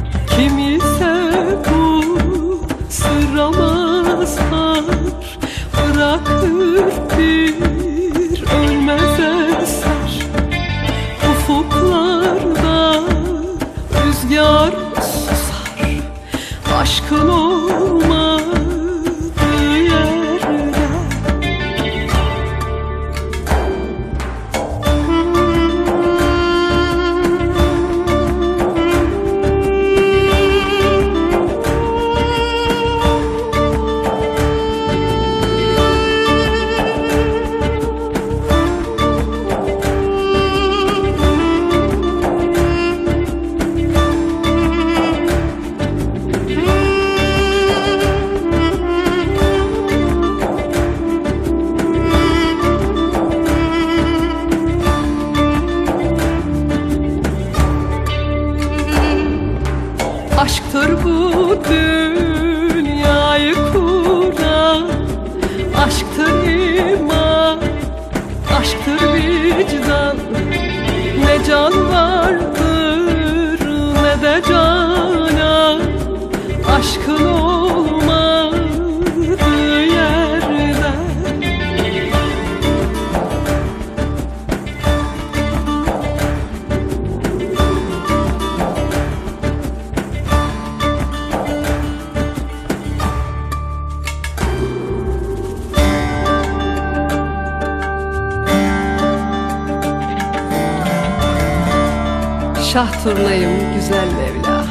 Şah 102.73 103.03
turnayım 103.03 103.73
güzel 103.75 104.07
Mevla 104.07 104.65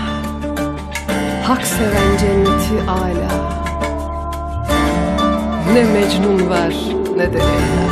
Hak 1.42 1.66
seven 1.66 2.16
cenneti 2.20 2.90
ala 2.90 3.32
Ne 5.72 5.84
Mecnun 5.84 6.50
var 6.50 6.74
ne 7.16 7.32
de 7.32 7.38
Leyla 7.38 7.88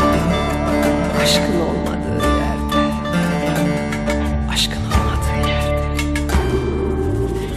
Aşkın 1.23 1.61
olmadığı 1.61 2.27
yerde. 2.38 2.83
Aşkın 4.53 4.77
olmadığı 4.77 5.49
yerde. 5.49 5.99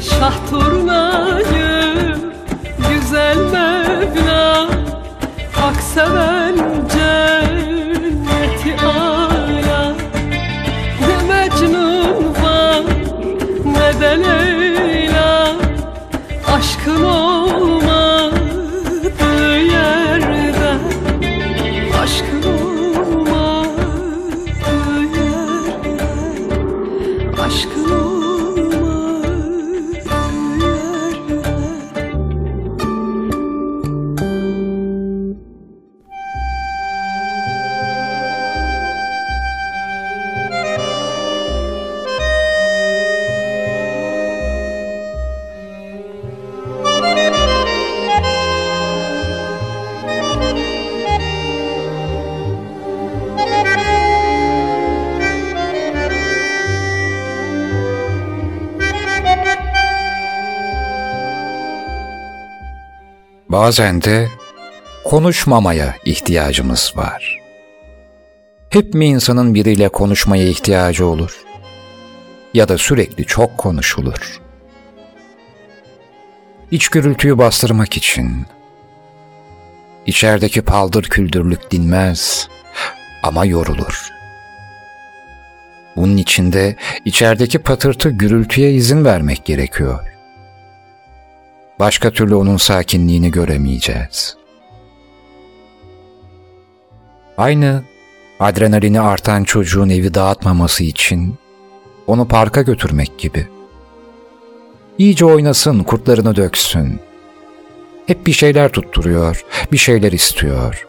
Şah 0.02 0.34
turnayım 0.50 2.34
güzel 2.90 3.38
Mevla. 3.38 4.70
Hak 5.54 5.82
seven 5.96 6.29
Leyla 14.18 15.56
Aşkın 16.48 17.04
olmadığı 17.04 17.19
Bazen 63.60 64.02
de 64.02 64.30
konuşmamaya 65.04 65.96
ihtiyacımız 66.06 66.94
var. 66.96 67.40
Hep 68.70 68.94
mi 68.94 69.06
insanın 69.06 69.54
biriyle 69.54 69.90
konuşmaya 69.90 70.48
ihtiyacı 70.48 71.06
olur? 71.06 71.44
Ya 72.54 72.70
da 72.70 72.78
sürekli 72.78 73.26
çok 73.26 73.58
konuşulur? 73.58 74.42
İç 76.72 76.90
gürültüyü 76.90 77.38
bastırmak 77.38 77.98
için. 77.98 78.46
İçerideki 80.06 80.62
paldır 80.62 81.04
küldürlük 81.04 81.72
dinmez 81.72 82.48
ama 83.24 83.46
yorulur. 83.46 84.10
Bunun 85.96 86.18
içinde 86.18 86.76
içerideki 87.06 87.60
patırtı 87.60 88.10
gürültüye 88.10 88.72
izin 88.72 89.06
vermek 89.06 89.46
gerekiyor. 89.46 90.09
Başka 91.80 92.12
türlü 92.12 92.36
onun 92.36 92.58
sakinliğini 92.58 93.32
göremeyeceğiz. 93.32 94.38
Aynı 97.38 97.84
adrenalini 98.40 99.02
artan 99.02 99.44
çocuğun 99.44 99.90
evi 99.90 100.14
dağıtmaması 100.14 100.84
için 100.84 101.36
onu 102.08 102.28
parka 102.28 102.62
götürmek 102.62 103.20
gibi. 103.20 103.48
İyice 104.98 105.26
oynasın, 105.26 105.84
kurtlarını 105.84 106.36
döksün. 106.36 107.00
Hep 108.08 108.28
bir 108.28 108.34
şeyler 108.34 108.72
tutturuyor, 108.72 109.46
bir 109.72 109.78
şeyler 109.78 110.12
istiyor. 110.12 110.89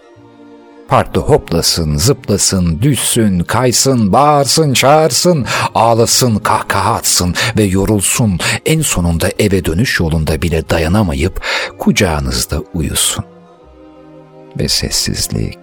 Parkta 0.91 1.21
hoplasın, 1.21 1.97
zıplasın, 1.97 2.83
düşsün, 2.83 3.41
kaysın, 3.41 4.13
bağırsın, 4.13 4.73
çağırsın, 4.73 5.47
ağlasın, 5.75 6.39
kahkaha 6.39 6.95
atsın 6.95 7.35
ve 7.59 7.63
yorulsun. 7.63 8.39
En 8.67 8.81
sonunda 8.81 9.29
eve 9.39 9.65
dönüş 9.65 10.01
yolunda 10.01 10.43
bile 10.43 10.71
dayanamayıp 10.71 11.45
kucağınızda 11.79 12.63
uyusun. 12.75 13.25
Ve 14.59 14.69
sessizlik. 14.69 15.59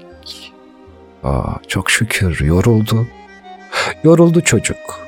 Aa, 1.23 1.53
çok 1.67 1.91
şükür 1.91 2.45
yoruldu. 2.45 3.07
Yoruldu 4.03 4.41
çocuk. 4.41 4.99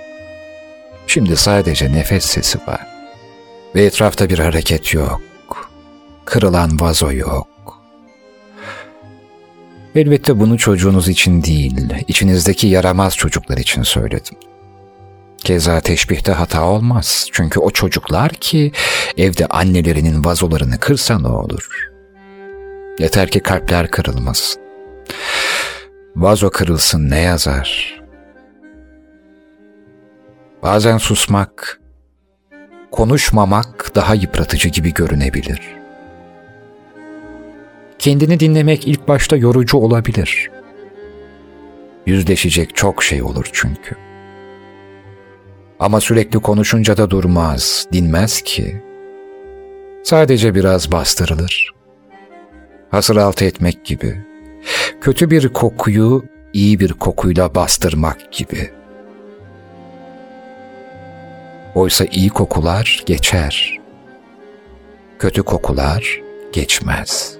Şimdi 1.07 1.35
sadece 1.35 1.93
nefes 1.93 2.25
sesi 2.25 2.57
var. 2.67 2.87
Ve 3.75 3.85
etrafta 3.85 4.29
bir 4.29 4.39
hareket 4.39 4.93
yok. 4.93 5.21
kırılan 6.25 6.79
vazo 6.79 7.11
yok. 7.11 7.47
Elbette 9.95 10.39
bunu 10.39 10.57
çocuğunuz 10.57 11.09
için 11.09 11.43
değil, 11.43 11.93
içinizdeki 12.07 12.67
yaramaz 12.67 13.15
çocuklar 13.15 13.57
için 13.57 13.83
söyledim. 13.83 14.37
Keza 15.37 15.79
teşbihte 15.81 16.31
hata 16.31 16.63
olmaz. 16.63 17.27
Çünkü 17.31 17.59
o 17.59 17.71
çocuklar 17.71 18.29
ki 18.29 18.71
evde 19.17 19.45
annelerinin 19.45 20.25
vazolarını 20.25 20.79
kırsa 20.79 21.19
ne 21.19 21.27
olur? 21.27 21.89
Yeter 22.99 23.29
ki 23.31 23.39
kalpler 23.39 23.91
kırılmasın. 23.91 24.61
Vazo 26.15 26.49
kırılsın 26.49 27.09
ne 27.09 27.19
yazar? 27.19 27.99
Bazen 30.63 30.97
susmak, 30.97 31.81
konuşmamak 32.91 33.91
daha 33.95 34.15
yıpratıcı 34.15 34.69
gibi 34.69 34.93
görünebilir. 34.93 35.78
Kendini 37.99 38.39
dinlemek 38.39 38.87
ilk 38.87 39.07
başta 39.07 39.35
yorucu 39.37 39.77
olabilir. 39.77 40.51
Yüzleşecek 42.05 42.75
çok 42.75 43.03
şey 43.03 43.23
olur 43.23 43.49
çünkü. 43.53 43.95
Ama 45.79 46.01
sürekli 46.01 46.39
konuşunca 46.39 46.97
da 46.97 47.09
durmaz, 47.09 47.87
dinmez 47.91 48.41
ki. 48.41 48.81
Sadece 50.03 50.55
biraz 50.55 50.91
bastırılır. 50.91 51.71
Hasır 52.91 53.15
altı 53.15 53.45
etmek 53.45 53.85
gibi. 53.85 54.17
Kötü 55.01 55.29
bir 55.29 55.49
kokuyu 55.49 56.25
iyi 56.53 56.79
bir 56.79 56.93
kokuyla 56.93 57.55
bastırmak 57.55 58.31
gibi. 58.31 58.71
Oysa 61.75 62.05
iyi 62.05 62.29
kokular 62.29 63.03
geçer. 63.05 63.79
Kötü 65.19 65.43
kokular 65.43 66.21
geçmez. 66.53 67.38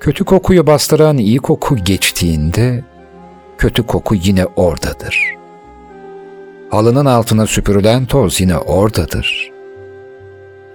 Kötü 0.00 0.24
kokuyu 0.24 0.66
bastıran 0.66 1.18
iyi 1.18 1.38
koku 1.38 1.76
geçtiğinde 1.76 2.84
kötü 3.58 3.86
koku 3.86 4.14
yine 4.14 4.46
oradadır. 4.46 5.34
Halının 6.70 7.06
altına 7.06 7.46
süpürülen 7.46 8.06
toz 8.06 8.40
yine 8.40 8.58
oradadır. 8.58 9.50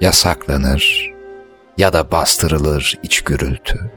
Ya 0.02 0.12
saklanır 0.12 1.14
ya 1.78 1.94
da 1.94 2.12
bastırılır 2.12 2.98
iç 3.04 3.22
gürültü. 3.22 3.92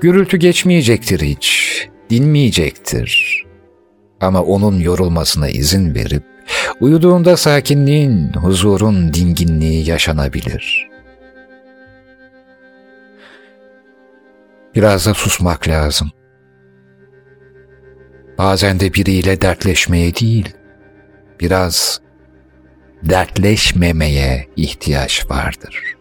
Gürültü 0.00 0.36
geçmeyecektir 0.36 1.20
hiç, 1.20 1.78
dinmeyecektir. 2.10 3.44
Ama 4.20 4.42
onun 4.42 4.80
yorulmasına 4.80 5.48
izin 5.48 5.94
verip 5.94 6.22
uyuduğunda 6.80 7.36
sakinliğin, 7.36 8.32
huzurun 8.32 9.14
dinginliği 9.14 9.88
yaşanabilir. 9.88 10.93
Biraz 14.74 15.06
da 15.06 15.14
susmak 15.14 15.68
lazım. 15.68 16.10
Bazen 18.38 18.80
de 18.80 18.94
biriyle 18.94 19.40
dertleşmeye 19.40 20.14
değil, 20.14 20.54
biraz 21.40 22.00
dertleşmemeye 23.02 24.48
ihtiyaç 24.56 25.30
vardır. 25.30 25.94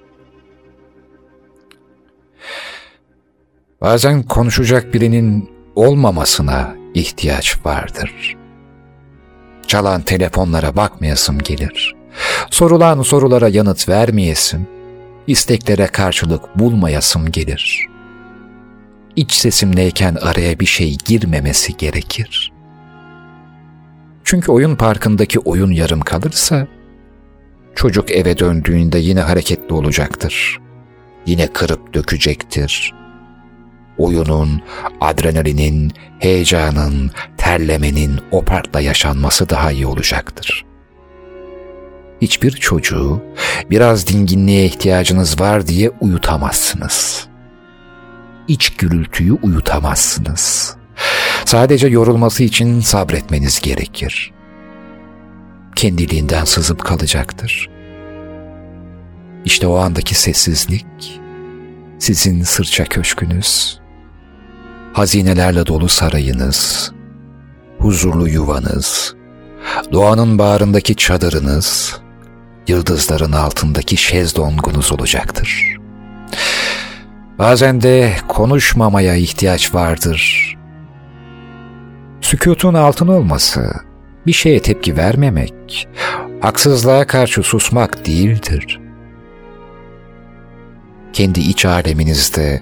Bazen 3.82 4.24
konuşacak 4.24 4.94
birinin 4.94 5.50
olmamasına 5.76 6.76
ihtiyaç 6.94 7.66
vardır. 7.66 8.38
Çalan 9.68 10.02
telefonlara 10.02 10.76
bakmayasım 10.76 11.40
gelir. 11.40 11.96
Sorulan 12.52 13.02
sorulara 13.02 13.48
yanıt 13.48 13.90
vermeyesim, 13.90 14.68
isteklere 15.28 15.88
karşılık 15.88 16.60
bulmayasım 16.60 17.32
gelir. 17.32 17.93
İç 19.16 19.32
sesimleyken 19.32 20.16
araya 20.16 20.60
bir 20.60 20.66
şey 20.66 20.98
girmemesi 21.06 21.78
gerekir. 21.78 22.52
Çünkü 24.24 24.52
oyun 24.52 24.76
parkındaki 24.76 25.40
oyun 25.40 25.72
yarım 25.72 26.00
kalırsa, 26.00 26.68
çocuk 27.76 28.12
eve 28.12 28.38
döndüğünde 28.38 29.00
yine 29.00 29.22
hareketli 29.22 29.74
olacaktır. 29.74 30.60
Yine 31.26 31.48
kırıp 31.48 31.94
dökecektir. 31.94 32.94
Oyunun, 33.98 34.62
adrenalinin, 35.02 35.92
heyecanın, 36.20 37.12
terlemenin 37.38 38.20
o 38.32 38.46
parkta 38.46 38.82
yaşanması 38.82 39.50
daha 39.50 39.72
iyi 39.72 39.88
olacaktır. 39.88 40.66
Hiçbir 42.22 42.52
çocuğu 42.52 43.22
biraz 43.70 44.08
dinginliğe 44.08 44.66
ihtiyacınız 44.66 45.40
var 45.40 45.68
diye 45.68 45.90
uyutamazsınız. 45.90 47.28
İç 48.48 48.70
gürültüyü 48.70 49.34
uyutamazsınız.'' 49.34 50.84
Sadece 51.46 51.88
yorulması 51.88 52.44
için 52.44 52.80
sabretmeniz 52.80 53.62
gerekir. 53.62 54.32
Kendiliğinden 55.76 56.44
sızıp 56.44 56.86
kalacaktır. 56.86 57.70
İşte 59.46 59.68
o 59.68 59.78
andaki 59.78 60.16
sessizlik, 60.16 61.22
sizin 62.00 62.44
sırça 62.44 62.84
köşkünüz, 62.84 63.80
hazinelerle 64.94 65.66
dolu 65.66 65.90
sarayınız, 65.90 66.92
huzurlu 67.80 68.30
yuvanız, 68.30 69.16
doğanın 69.92 70.40
bağrındaki 70.40 70.96
çadırınız, 70.96 72.00
yıldızların 72.68 73.32
altındaki 73.32 73.98
şezlongunuz 73.98 74.92
olacaktır. 74.92 75.78
Bazen 77.40 77.82
de 77.82 78.14
konuşmamaya 78.28 79.16
ihtiyaç 79.16 79.74
vardır 79.76 80.54
Sükutun 82.22 82.74
altın 82.74 83.08
olması, 83.08 83.74
bir 84.28 84.34
şeye 84.34 84.62
tepki 84.62 84.98
vermemek, 84.98 85.88
haksızlığa 86.42 87.08
karşı 87.08 87.44
susmak 87.44 88.06
değildir. 88.06 88.80
Kendi 91.14 91.40
iç 91.40 91.66
aleminizde, 91.66 92.62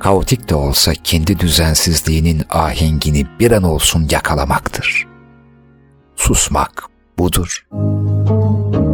kaotik 0.00 0.48
de 0.48 0.54
olsa 0.54 0.92
kendi 1.04 1.38
düzensizliğinin 1.38 2.42
ahengini 2.50 3.26
bir 3.40 3.52
an 3.52 3.62
olsun 3.62 4.08
yakalamaktır. 4.10 5.06
Susmak 6.16 6.84
budur.'' 7.18 7.66
Annemin 7.72 8.91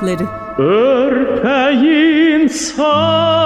plakları. 0.00 0.26
Örpeğin 0.58 2.46
sarı 2.48 3.45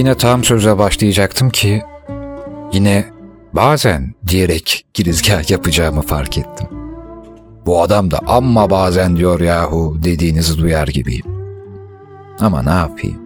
yine 0.00 0.14
tam 0.14 0.44
söze 0.44 0.78
başlayacaktım 0.78 1.50
ki 1.50 1.82
yine 2.72 3.04
bazen 3.52 4.14
diyerek 4.26 4.86
girizgah 4.94 5.50
yapacağımı 5.50 6.02
fark 6.02 6.38
ettim. 6.38 6.66
Bu 7.66 7.82
adam 7.82 8.10
da 8.10 8.18
amma 8.26 8.70
bazen 8.70 9.16
diyor 9.16 9.40
yahu 9.40 9.98
dediğinizi 10.04 10.58
duyar 10.58 10.88
gibiyim. 10.88 11.24
Ama 12.38 12.62
ne 12.62 12.70
yapayım? 12.70 13.20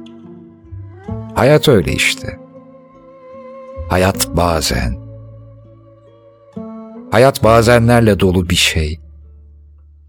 Hayat 1.34 1.68
öyle 1.68 1.92
işte. 1.92 2.38
Hayat 3.88 4.28
bazen. 4.36 4.96
Hayat 7.10 7.44
bazenlerle 7.44 8.20
dolu 8.20 8.48
bir 8.50 8.54
şey. 8.54 9.00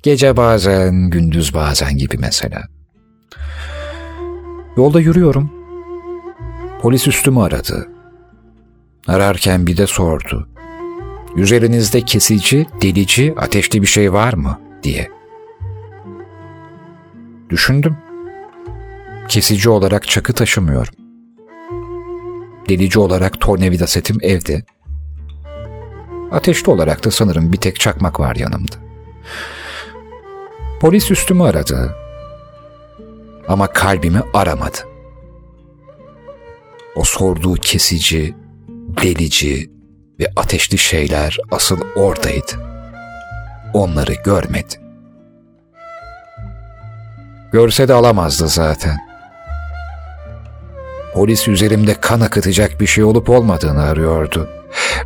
Gece 0.03 0.37
bazen, 0.37 1.09
gündüz 1.09 1.53
bazen 1.53 1.97
gibi 1.97 2.17
mesela. 2.19 2.63
Yolda 4.77 4.99
yürüyorum. 4.99 5.54
Polis 6.81 7.07
üstümü 7.07 7.39
aradı. 7.39 7.89
Ararken 9.07 9.67
bir 9.67 9.77
de 9.77 9.87
sordu. 9.87 10.47
Üzerinizde 11.35 12.01
kesici, 12.01 12.65
delici, 12.81 13.33
ateşli 13.37 13.81
bir 13.81 13.87
şey 13.87 14.13
var 14.13 14.33
mı? 14.33 14.59
diye. 14.83 15.11
Düşündüm. 17.49 17.97
Kesici 19.27 19.69
olarak 19.69 20.07
çakı 20.07 20.33
taşımıyorum. 20.33 20.93
Delici 22.69 22.99
olarak 22.99 23.41
tornavida 23.41 23.87
setim 23.87 24.17
evde. 24.21 24.63
Ateşli 26.31 26.71
olarak 26.71 27.05
da 27.05 27.11
sanırım 27.11 27.53
bir 27.53 27.57
tek 27.57 27.79
çakmak 27.79 28.19
var 28.19 28.35
yanımda. 28.35 28.75
Polis 30.79 31.11
üstümü 31.11 31.43
aradı. 31.43 31.95
Ama 33.47 33.67
kalbimi 33.67 34.21
aramadı. 34.33 34.77
O 36.95 37.03
sorduğu 37.03 37.53
kesici, 37.53 38.35
delici 39.03 39.69
ve 40.19 40.27
ateşli 40.35 40.77
şeyler 40.77 41.37
asıl 41.51 41.81
oradaydı. 41.95 42.51
Onları 43.73 44.13
görmedi. 44.13 44.75
Görse 47.51 47.87
de 47.87 47.93
alamazdı 47.93 48.47
zaten. 48.47 48.97
Polis 51.13 51.47
üzerimde 51.47 51.93
kan 51.93 52.21
akıtacak 52.21 52.81
bir 52.81 52.87
şey 52.87 53.03
olup 53.03 53.29
olmadığını 53.29 53.83
arıyordu. 53.83 54.49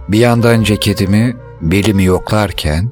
Bir 0.07 0.19
yandan 0.19 0.63
ceketimi, 0.63 1.35
belimi 1.61 2.03
yoklarken, 2.03 2.91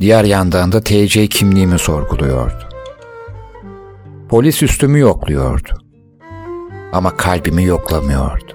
diğer 0.00 0.24
yandan 0.24 0.72
da 0.72 0.80
TC 0.80 1.26
kimliğimi 1.26 1.78
sorguluyordu. 1.78 2.68
Polis 4.28 4.62
üstümü 4.62 4.98
yokluyordu. 4.98 5.81
Ama 6.92 7.16
kalbimi 7.16 7.64
yoklamıyordu. 7.64 8.52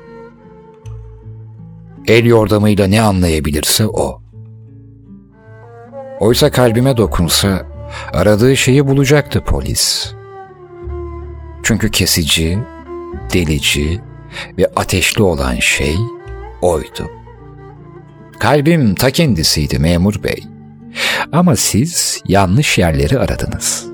El 2.08 2.26
yordamıyla 2.26 2.88
ne 2.88 3.02
anlayabilirse 3.02 3.88
o. 3.88 4.21
Oysa 6.19 6.52
kalbime 6.52 6.97
dokunsa 6.97 7.65
aradığı 8.13 8.58
şeyi 8.58 8.88
bulacaktı 8.88 9.43
polis. 9.43 10.14
Çünkü 11.64 11.91
kesici, 11.91 12.59
delici 13.34 14.01
ve 14.57 14.72
ateşli 14.76 15.24
olan 15.24 15.55
şey 15.55 15.95
oydu. 16.61 17.09
Kalbim 18.39 18.95
ta 18.95 19.11
kendisiydi 19.11 19.80
memur 19.80 20.24
bey. 20.24 20.43
Ama 21.32 21.55
siz 21.55 22.22
yanlış 22.28 22.78
yerleri 22.78 23.20
aradınız. 23.20 23.88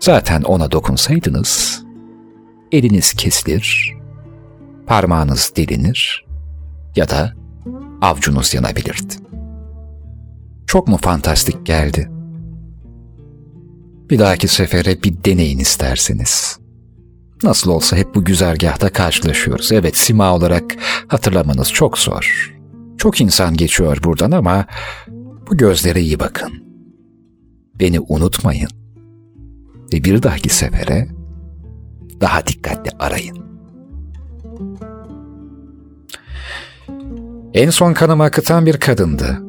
Zaten 0.00 0.42
ona 0.42 0.70
dokunsaydınız, 0.70 1.84
eliniz 2.72 3.12
kesilir, 3.12 3.96
parmağınız 4.86 5.52
delinir 5.56 6.26
ya 6.96 7.08
da 7.08 7.34
avcunuz 8.00 8.54
yanabilirdi. 8.54 9.14
Çok 10.66 10.88
mu 10.88 10.96
fantastik 10.96 11.66
geldi? 11.66 12.10
Bir 14.10 14.18
dahaki 14.18 14.48
sefere 14.48 15.02
bir 15.02 15.24
deneyin 15.24 15.58
isterseniz. 15.58 16.58
Nasıl 17.42 17.70
olsa 17.70 17.96
hep 17.96 18.14
bu 18.14 18.24
güzergahta 18.24 18.92
karşılaşıyoruz. 18.92 19.72
Evet 19.72 19.96
sima 19.96 20.34
olarak 20.34 20.64
hatırlamanız 21.08 21.72
çok 21.72 21.98
zor. 21.98 22.54
Çok 22.98 23.20
insan 23.20 23.56
geçiyor 23.56 23.98
buradan 24.04 24.30
ama 24.30 24.66
bu 25.50 25.56
gözlere 25.56 26.00
iyi 26.00 26.20
bakın. 26.20 26.52
Beni 27.80 28.00
unutmayın. 28.00 28.70
Ve 29.92 30.04
bir 30.04 30.22
dahaki 30.22 30.48
sefere 30.48 31.08
daha 32.20 32.46
dikkatli 32.46 32.90
arayın. 32.98 33.38
En 37.54 37.70
son 37.70 37.92
kanımı 37.94 38.22
akıtan 38.22 38.66
bir 38.66 38.80
kadındı. 38.80 39.42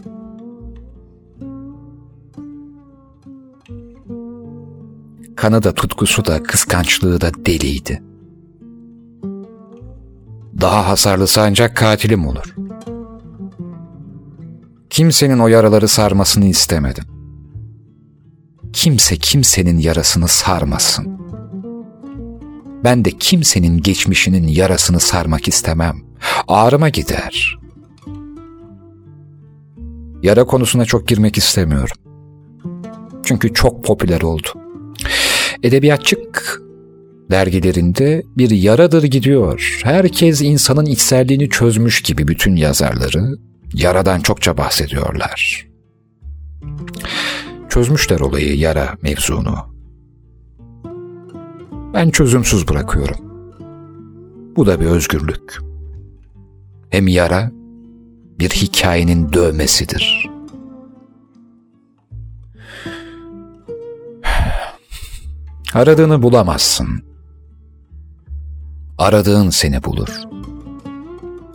Kanı 5.35 5.63
da 5.63 5.73
tutkusu 5.73 6.25
da 6.25 6.43
kıskançlığı 6.43 7.21
da 7.21 7.31
deliydi. 7.45 8.03
Daha 10.61 10.87
hasarlısı 10.87 11.41
ancak 11.41 11.77
katilim 11.77 12.27
olur. 12.27 12.55
Kimsenin 14.89 15.39
o 15.39 15.47
yaraları 15.47 15.87
sarmasını 15.87 16.45
istemedim. 16.45 17.03
Kimse 18.73 19.17
kimsenin 19.17 19.77
yarasını 19.77 20.27
sarmasın. 20.27 21.19
Ben 22.83 23.05
de 23.05 23.11
kimsenin 23.11 23.81
geçmişinin 23.81 24.47
yarasını 24.47 24.99
sarmak 24.99 25.47
istemem. 25.47 25.97
Ağrıma 26.47 26.89
gider. 26.89 27.57
Yara 30.23 30.45
konusuna 30.45 30.85
çok 30.85 31.07
girmek 31.07 31.37
istemiyorum. 31.37 31.97
Çünkü 33.23 33.53
çok 33.53 33.83
popüler 33.83 34.21
oldu. 34.21 34.47
Edebiyatçık 35.63 36.61
dergilerinde 37.31 38.23
bir 38.37 38.49
yaradır 38.49 39.03
gidiyor. 39.03 39.79
Herkes 39.83 40.41
insanın 40.41 40.85
içselliğini 40.85 41.49
çözmüş 41.49 42.01
gibi 42.01 42.27
bütün 42.27 42.55
yazarları 42.55 43.35
yaradan 43.73 44.19
çokça 44.19 44.57
bahsediyorlar. 44.57 45.67
Çözmüşler 47.69 48.19
olayı 48.19 48.57
yara 48.57 48.97
mevzunu. 49.01 49.78
Ben 51.93 52.09
çözümsüz 52.09 52.67
bırakıyorum. 52.67 53.17
Bu 54.55 54.65
da 54.65 54.79
bir 54.79 54.85
özgürlük. 54.85 55.59
Hem 56.89 57.07
yara 57.07 57.51
bir 58.39 58.49
hikayenin 58.49 59.33
dövmesidir. 59.33 60.29
Aradığını 65.73 66.21
bulamazsın. 66.21 67.03
Aradığın 68.97 69.49
seni 69.49 69.83
bulur. 69.83 70.21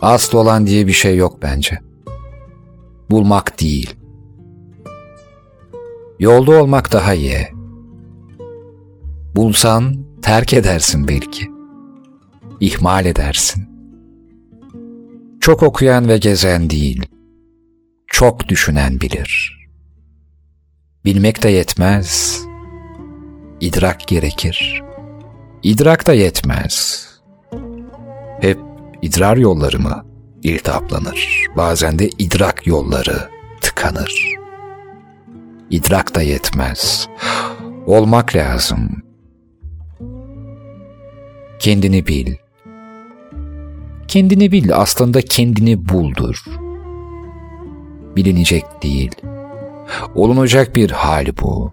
Asıl 0.01 0.37
olan 0.37 0.67
diye 0.67 0.87
bir 0.87 0.91
şey 0.91 1.17
yok 1.17 1.37
bence. 1.41 1.79
Bulmak 3.09 3.61
değil. 3.61 3.95
Yolda 6.19 6.61
olmak 6.61 6.91
daha 6.93 7.13
iyi. 7.13 7.47
Bulsan 9.35 10.05
terk 10.25 10.53
edersin 10.53 11.07
belki. 11.07 11.51
İhmal 12.59 13.05
edersin. 13.05 13.69
Çok 15.41 15.63
okuyan 15.63 16.07
ve 16.07 16.17
gezen 16.17 16.69
değil, 16.69 17.05
çok 18.07 18.47
düşünen 18.47 19.01
bilir. 19.01 19.59
Bilmek 21.05 21.43
de 21.43 21.49
yetmez, 21.49 22.41
idrak 23.61 24.07
gerekir. 24.07 24.83
İdrak 25.63 26.07
da 26.07 26.13
yetmez. 26.13 27.07
Hep 28.41 28.59
idrar 29.01 29.37
yolları 29.37 29.79
mı 29.79 30.05
iltihaplanır? 30.43 31.45
Bazen 31.57 31.99
de 31.99 32.09
idrak 32.17 32.67
yolları 32.67 33.29
tıkanır. 33.61 34.35
İdrak 35.69 36.15
da 36.15 36.21
yetmez. 36.21 37.07
Olmak 37.85 38.35
lazım. 38.35 39.04
Kendini 41.65 42.07
bil. 42.07 42.35
Kendini 44.07 44.51
bil 44.51 44.75
aslında 44.75 45.21
kendini 45.21 45.89
buldur. 45.89 46.43
Bilinecek 48.15 48.65
değil. 48.83 49.11
Olunacak 50.15 50.75
bir 50.75 50.91
hal 50.91 51.25
bu. 51.41 51.71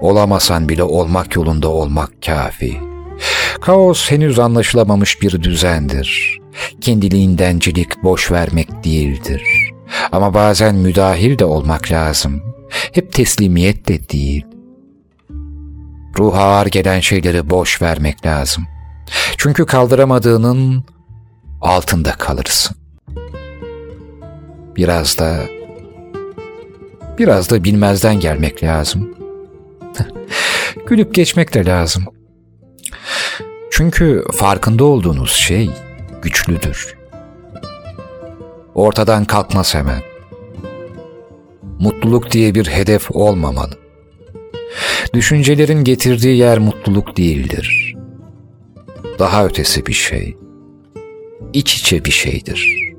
Olamasan 0.00 0.68
bile 0.68 0.82
olmak 0.82 1.36
yolunda 1.36 1.68
olmak 1.68 2.22
kafi. 2.26 2.76
Kaos 3.60 4.10
henüz 4.10 4.38
anlaşılamamış 4.38 5.22
bir 5.22 5.42
düzendir. 5.42 6.38
Kendiliğindencilik 6.80 8.02
boş 8.02 8.32
vermek 8.32 8.84
değildir. 8.84 9.42
Ama 10.12 10.34
bazen 10.34 10.74
müdahil 10.74 11.38
de 11.38 11.44
olmak 11.44 11.92
lazım. 11.92 12.42
Hep 12.92 13.12
teslimiyet 13.12 13.88
de 13.88 14.08
değil. 14.08 14.46
Ruha 16.18 16.42
ağır 16.42 16.66
gelen 16.66 17.00
şeyleri 17.00 17.50
boş 17.50 17.82
vermek 17.82 18.26
lazım. 18.26 18.64
Çünkü 19.36 19.66
kaldıramadığının 19.66 20.84
altında 21.60 22.12
kalırsın. 22.12 22.76
Biraz 24.76 25.18
da 25.18 25.36
biraz 27.18 27.50
da 27.50 27.64
bilmezden 27.64 28.20
gelmek 28.20 28.62
lazım. 28.62 29.14
Gülüp 30.86 31.14
geçmek 31.14 31.54
de 31.54 31.66
lazım. 31.66 32.04
Çünkü 33.70 34.24
farkında 34.32 34.84
olduğunuz 34.84 35.32
şey 35.32 35.70
güçlüdür. 36.22 36.96
Ortadan 38.74 39.24
kalkmaz 39.24 39.74
hemen. 39.74 40.02
Mutluluk 41.80 42.30
diye 42.30 42.54
bir 42.54 42.66
hedef 42.66 43.10
olmamalı. 43.10 43.78
Düşüncelerin 45.14 45.84
getirdiği 45.84 46.36
yer 46.36 46.58
mutluluk 46.58 47.16
değildir. 47.16 47.96
Daha 49.18 49.46
ötesi 49.46 49.86
bir 49.86 49.92
şey. 49.92 50.36
İç 51.52 51.74
içe 51.74 52.04
bir 52.04 52.10
şeydir. 52.10 52.92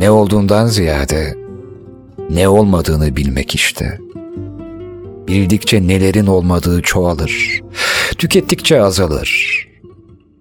Ne 0.00 0.10
olduğundan 0.10 0.66
ziyade 0.66 1.34
ne 2.30 2.48
olmadığını 2.48 3.16
bilmek 3.16 3.54
işte. 3.54 3.98
Bildikçe 5.28 5.88
nelerin 5.88 6.26
olmadığı 6.26 6.82
çoğalır. 6.82 7.60
Tükettikçe 8.18 8.82
azalır. 8.82 9.60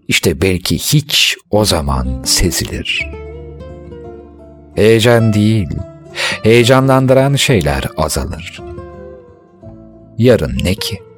İşte 0.08 0.42
belki 0.42 0.78
hiç 0.78 1.38
o 1.52 1.66
zaman 1.66 2.24
sezilir. 2.26 3.12
Heyecan 4.76 5.34
değil, 5.34 5.70
heyecanlandıran 6.44 7.36
şeyler 7.36 7.84
azalır. 7.98 8.62
Yarın 10.18 10.58
ne 10.64 10.76
ki? 10.76 11.09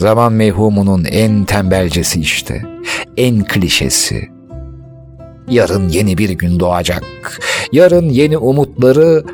Zaman 0.00 0.32
mevhumunun 0.32 1.04
en 1.04 1.44
tembelcesi 1.44 2.20
işte, 2.20 2.62
en 3.16 3.44
klişesi. 3.44 4.28
Yarın 5.48 5.88
yeni 5.88 6.18
bir 6.18 6.30
gün 6.30 6.60
doğacak, 6.60 7.04
yarın 7.72 8.08
yeni 8.08 8.38
umutları, 8.38 9.24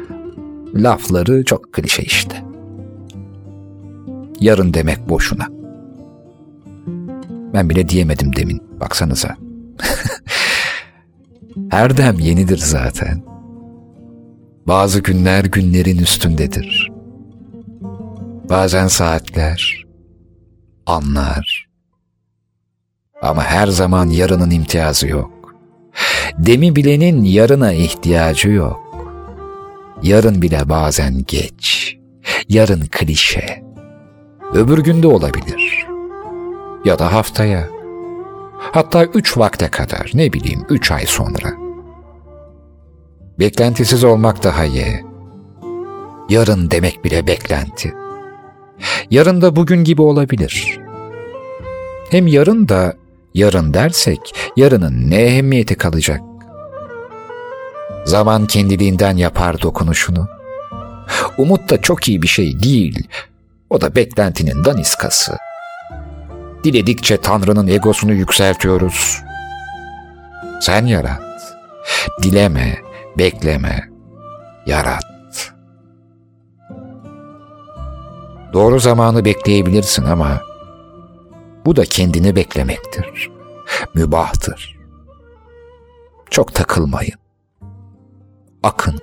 lafları 0.74 1.44
çok 1.44 1.72
klişe 1.72 2.02
işte. 2.02 2.44
Yarın 4.40 4.74
demek 4.74 5.08
boşuna. 5.08 5.46
Ben 7.54 7.70
bile 7.70 7.88
diyemedim 7.88 8.36
demin, 8.36 8.62
baksanıza. 8.80 9.36
Her 11.70 11.96
dem 11.96 12.18
yenidir 12.18 12.58
zaten. 12.58 13.22
Bazı 14.66 15.00
günler 15.00 15.44
günlerin 15.44 15.98
üstündedir. 15.98 16.92
Bazen 18.48 18.86
saatler, 18.86 19.85
anlar. 20.86 21.66
Ama 23.22 23.44
her 23.44 23.66
zaman 23.66 24.08
yarının 24.08 24.50
imtiyazı 24.50 25.08
yok. 25.08 25.30
Demi 26.38 26.76
bilenin 26.76 27.24
yarına 27.24 27.72
ihtiyacı 27.72 28.48
yok. 28.48 28.80
Yarın 30.02 30.42
bile 30.42 30.68
bazen 30.68 31.24
geç. 31.26 31.96
Yarın 32.48 32.86
klişe. 32.90 33.64
Öbür 34.52 34.78
günde 34.78 35.06
olabilir. 35.06 35.86
Ya 36.84 36.98
da 36.98 37.12
haftaya. 37.12 37.68
Hatta 38.58 39.04
üç 39.04 39.38
vakte 39.38 39.68
kadar 39.68 40.10
ne 40.14 40.32
bileyim 40.32 40.66
üç 40.68 40.90
ay 40.90 41.06
sonra. 41.06 41.52
Beklentisiz 43.38 44.04
olmak 44.04 44.42
daha 44.44 44.64
iyi. 44.64 45.04
Yarın 46.28 46.70
demek 46.70 47.04
bile 47.04 47.26
beklenti. 47.26 47.94
Yarın 49.10 49.42
da 49.42 49.56
bugün 49.56 49.84
gibi 49.84 50.02
olabilir. 50.02 50.80
Hem 52.10 52.26
yarın 52.26 52.68
da 52.68 52.94
yarın 53.34 53.74
dersek 53.74 54.20
yarının 54.56 55.10
ne 55.10 55.22
ehemmiyeti 55.22 55.74
kalacak? 55.74 56.20
Zaman 58.04 58.46
kendiliğinden 58.46 59.16
yapar 59.16 59.62
dokunuşunu. 59.62 60.28
Umut 61.38 61.70
da 61.70 61.82
çok 61.82 62.08
iyi 62.08 62.22
bir 62.22 62.28
şey 62.28 62.60
değil. 62.62 63.08
O 63.70 63.80
da 63.80 63.94
beklentinin 63.94 64.64
daniskası. 64.64 65.36
Diledikçe 66.64 67.16
Tanrı'nın 67.16 67.66
egosunu 67.66 68.12
yükseltiyoruz. 68.12 69.22
Sen 70.60 70.86
yarat. 70.86 71.22
Dileme, 72.22 72.78
bekleme. 73.18 73.88
Yarat. 74.66 75.15
Doğru 78.52 78.80
zamanı 78.80 79.24
bekleyebilirsin 79.24 80.04
ama 80.04 80.40
bu 81.66 81.76
da 81.76 81.84
kendini 81.84 82.36
beklemektir. 82.36 83.30
Mübahtır. 83.94 84.78
Çok 86.30 86.54
takılmayın. 86.54 87.18
Akın. 88.62 88.98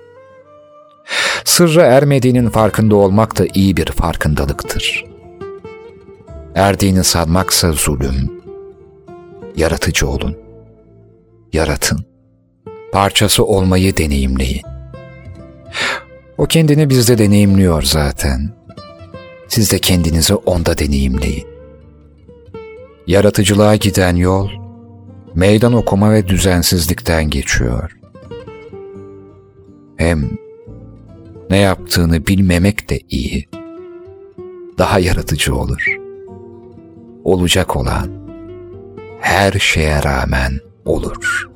Sırra 1.45 1.85
ermediğinin 1.85 2.49
farkında 2.49 2.95
olmak 2.95 3.39
da 3.39 3.45
iyi 3.53 3.77
bir 3.77 3.85
farkındalıktır. 3.85 5.05
Erdiğini 6.55 7.03
sanmaksa 7.03 7.71
zulüm. 7.71 8.43
Yaratıcı 9.55 10.07
olun. 10.07 10.37
Yaratın. 11.53 12.05
Parçası 12.91 13.45
olmayı 13.45 13.97
deneyimleyin. 13.97 14.61
O 16.37 16.45
kendini 16.45 16.89
bizde 16.89 17.17
deneyimliyor 17.17 17.81
zaten. 17.81 18.62
Siz 19.53 19.71
de 19.71 19.79
kendinizi 19.79 20.35
onda 20.35 20.77
deneyimleyin. 20.77 21.47
Yaratıcılığa 23.07 23.75
giden 23.75 24.15
yol, 24.15 24.49
meydan 25.35 25.73
okuma 25.73 26.11
ve 26.11 26.27
düzensizlikten 26.27 27.29
geçiyor. 27.29 27.97
Hem 29.97 30.29
ne 31.49 31.57
yaptığını 31.57 32.27
bilmemek 32.27 32.89
de 32.89 32.99
iyi. 33.09 33.49
Daha 34.77 34.99
yaratıcı 34.99 35.55
olur. 35.55 35.97
olacak 37.23 37.75
olan 37.75 38.09
her 39.19 39.51
şeye 39.51 40.03
rağmen 40.03 40.59
olur. 40.85 41.49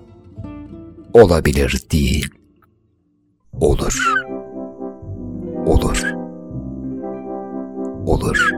Olabilir 1.14 1.82
değil, 1.92 2.30
olur. 3.60 4.14
Olur. 5.66 6.17
Olur. 8.08 8.52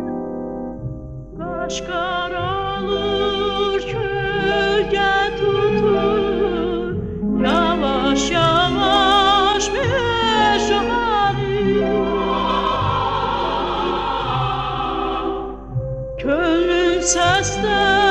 Kaş 1.38 1.82
karalır 1.82 3.82
kölge 3.82 5.38
tutur 5.38 6.96
Yavaş 7.44 8.32
yavaş 8.32 9.72
meşali 9.74 11.00
Könlüm 16.20 17.02
seste 17.02 18.09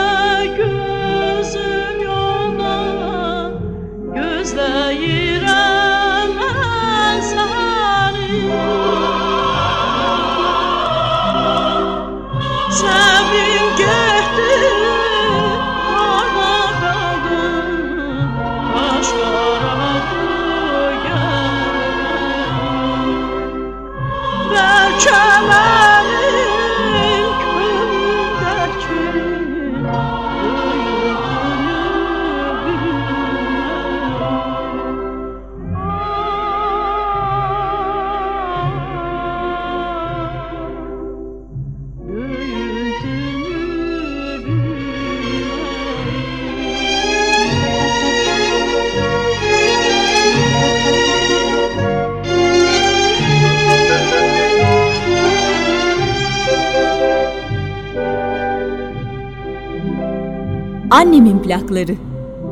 Annemin 61.09 61.43
plakları. 61.43 61.97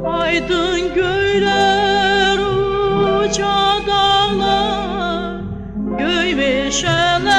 Aydın 0.07 0.94
göyler 0.94 2.38
uca 2.38 3.86
dağlar 3.86 5.40
Göy 5.98 6.34
meşeler 6.34 7.36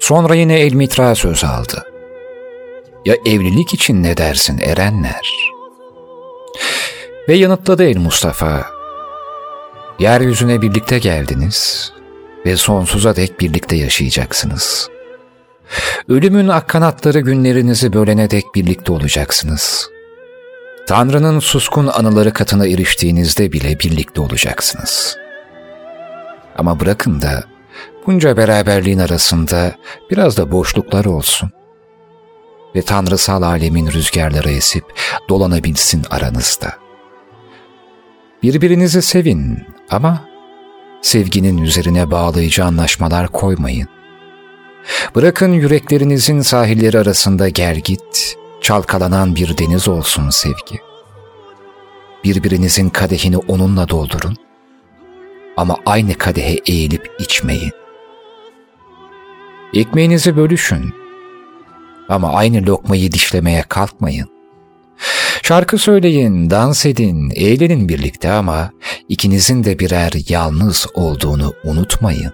Sonra 0.00 0.34
yine 0.34 0.60
El 0.60 0.72
Mitra 0.74 1.14
söz 1.14 1.44
aldı. 1.44 1.84
Ya 3.04 3.14
evlilik 3.26 3.74
için 3.74 4.02
ne 4.02 4.16
dersin 4.16 4.58
erenler? 4.58 5.32
Ve 7.28 7.34
yanıtladı 7.34 7.84
El 7.84 7.96
Mustafa. 7.96 8.66
Yeryüzüne 9.98 10.62
birlikte 10.62 10.98
geldiniz 10.98 11.92
ve 12.46 12.56
sonsuza 12.56 13.16
dek 13.16 13.40
birlikte 13.40 13.76
yaşayacaksınız. 13.76 14.88
Ölümün 16.08 16.48
akkanatları 16.48 17.20
günlerinizi 17.20 17.92
bölene 17.92 18.30
dek 18.30 18.44
birlikte 18.54 18.92
olacaksınız. 18.92 19.90
Tanrı'nın 20.86 21.38
suskun 21.38 21.86
anıları 21.86 22.32
katına 22.32 22.66
eriştiğinizde 22.66 23.52
bile 23.52 23.80
birlikte 23.80 24.20
olacaksınız. 24.20 25.16
Ama 26.56 26.80
bırakın 26.80 27.22
da 27.22 27.44
bunca 28.06 28.36
beraberliğin 28.36 28.98
arasında 28.98 29.74
biraz 30.10 30.36
da 30.36 30.52
boşluklar 30.52 31.04
olsun. 31.04 31.50
Ve 32.74 32.82
tanrısal 32.82 33.42
alemin 33.42 33.86
rüzgarları 33.86 34.50
esip 34.50 34.84
dolanabilsin 35.28 36.04
aranızda. 36.10 36.72
Birbirinizi 38.42 39.02
sevin 39.02 39.58
ama 39.90 40.24
sevginin 41.02 41.58
üzerine 41.58 42.10
bağlayıcı 42.10 42.64
anlaşmalar 42.64 43.28
koymayın. 43.28 43.88
Bırakın 45.14 45.52
yüreklerinizin 45.52 46.40
sahilleri 46.40 46.98
arasında 46.98 47.48
gergit, 47.48 48.36
çalkalanan 48.60 49.36
bir 49.36 49.58
deniz 49.58 49.88
olsun 49.88 50.30
sevgi. 50.30 50.80
Birbirinizin 52.24 52.88
kadehini 52.88 53.38
onunla 53.38 53.88
doldurun. 53.88 54.36
Ama 55.56 55.76
aynı 55.86 56.14
kadehe 56.14 56.58
eğilip 56.66 57.10
içmeyin. 57.18 57.79
Ekmeğinizi 59.74 60.36
bölüşün. 60.36 60.94
Ama 62.08 62.32
aynı 62.32 62.66
lokmayı 62.66 63.12
dişlemeye 63.12 63.62
kalkmayın. 63.68 64.28
Şarkı 65.42 65.78
söyleyin, 65.78 66.50
dans 66.50 66.86
edin, 66.86 67.32
eğlenin 67.34 67.88
birlikte 67.88 68.30
ama 68.30 68.70
ikinizin 69.08 69.64
de 69.64 69.78
birer 69.78 70.12
yalnız 70.28 70.86
olduğunu 70.94 71.52
unutmayın. 71.64 72.32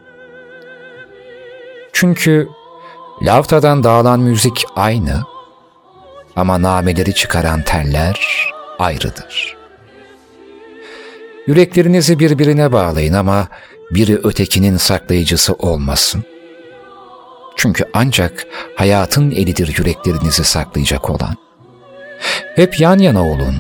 Çünkü 1.93 2.49
lavtadan 3.23 3.85
dağılan 3.85 4.21
müzik 4.21 4.65
aynı 4.77 5.23
ama 6.37 6.63
nameleri 6.63 7.15
çıkaran 7.15 7.63
teller 7.63 8.21
ayrıdır. 8.79 9.57
Yüreklerinizi 11.47 12.19
birbirine 12.19 12.73
bağlayın 12.73 13.13
ama 13.13 13.49
biri 13.91 14.17
ötekinin 14.17 14.77
saklayıcısı 14.77 15.55
olmasın. 15.55 16.25
Çünkü 17.57 17.85
ancak 17.95 18.47
hayatın 18.75 19.31
elidir 19.31 19.79
yüreklerinizi 19.79 20.45
saklayacak 20.45 21.11
olan. 21.11 21.37
Hep 22.55 22.81
yan 22.81 22.99
yana 22.99 23.29
olun 23.29 23.57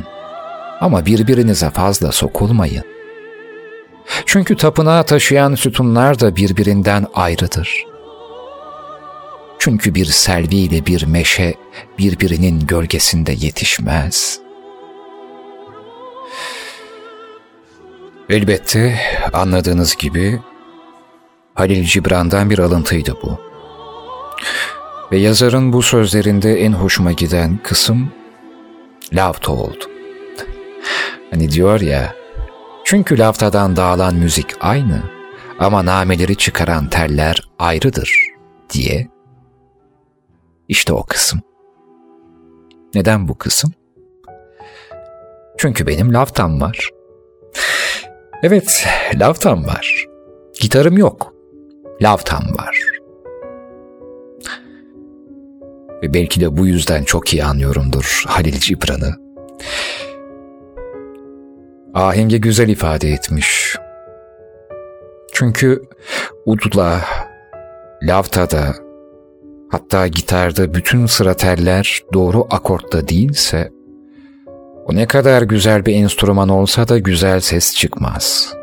ama 0.80 1.06
birbirinize 1.06 1.70
fazla 1.70 2.12
sokulmayın. 2.12 2.84
Çünkü 4.26 4.56
tapınağı 4.56 5.06
taşıyan 5.06 5.54
sütunlar 5.54 6.20
da 6.20 6.36
birbirinden 6.36 7.06
ayrıdır. 7.14 7.84
Çünkü 9.58 9.94
bir 9.94 10.06
selvi 10.06 10.56
ile 10.56 10.86
bir 10.86 11.06
meşe 11.06 11.54
birbirinin 11.98 12.66
gölgesinde 12.66 13.32
yetişmez. 13.32 14.40
Elbette 18.30 18.98
anladığınız 19.32 19.96
gibi 19.96 20.40
Halil 21.54 21.84
Cibran'dan 21.84 22.50
bir 22.50 22.58
alıntıydı 22.58 23.16
bu. 23.22 23.45
Ve 25.12 25.18
yazarın 25.18 25.72
bu 25.72 25.82
sözlerinde 25.82 26.60
en 26.60 26.72
hoşuma 26.72 27.12
giden 27.12 27.58
kısım 27.62 28.10
lavta 29.12 29.52
oldu. 29.52 29.84
Hani 31.30 31.50
diyor 31.50 31.80
ya, 31.80 32.14
çünkü 32.84 33.18
lavtadan 33.18 33.76
dağılan 33.76 34.14
müzik 34.14 34.46
aynı 34.60 35.02
ama 35.58 35.86
nameleri 35.86 36.36
çıkaran 36.36 36.88
teller 36.88 37.48
ayrıdır 37.58 38.26
diye. 38.70 39.08
İşte 40.68 40.92
o 40.92 41.02
kısım. 41.02 41.40
Neden 42.94 43.28
bu 43.28 43.38
kısım? 43.38 43.72
Çünkü 45.58 45.86
benim 45.86 46.14
lavtam 46.14 46.60
var. 46.60 46.90
Evet, 48.42 48.86
lavtam 49.14 49.66
var. 49.66 50.06
Gitarım 50.60 50.98
yok. 50.98 51.32
Lavtam 52.02 52.42
var. 52.58 52.95
Ve 56.06 56.14
belki 56.14 56.40
de 56.40 56.56
bu 56.56 56.66
yüzden 56.66 57.04
çok 57.04 57.32
iyi 57.32 57.44
anlıyorumdur 57.44 58.22
Halil 58.26 58.58
Cibran'ı. 58.60 59.14
Ahenge 61.94 62.38
güzel 62.38 62.68
ifade 62.68 63.10
etmiş. 63.10 63.76
Çünkü 65.32 65.82
udla, 66.44 67.00
lavtada, 68.02 68.74
hatta 69.70 70.06
gitarda 70.06 70.74
bütün 70.74 71.06
sıra 71.06 71.34
teller 71.34 72.00
doğru 72.12 72.46
akortta 72.50 73.08
değilse, 73.08 73.70
o 74.86 74.94
ne 74.94 75.06
kadar 75.06 75.42
güzel 75.42 75.86
bir 75.86 75.94
enstrüman 75.94 76.48
olsa 76.48 76.88
da 76.88 76.98
güzel 76.98 77.40
ses 77.40 77.76
çıkmaz. 77.76 78.54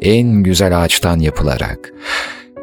En 0.00 0.42
güzel 0.42 0.82
ağaçtan 0.82 1.18
yapılarak, 1.18 1.92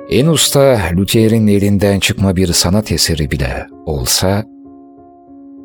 en 0.10 0.28
usta 0.28 0.82
lütyerin 0.92 1.48
elinden 1.48 2.00
çıkma 2.00 2.36
bir 2.36 2.54
sanat 2.54 2.92
eseri 2.92 3.32
bile 3.32 3.68
olsa, 3.86 4.46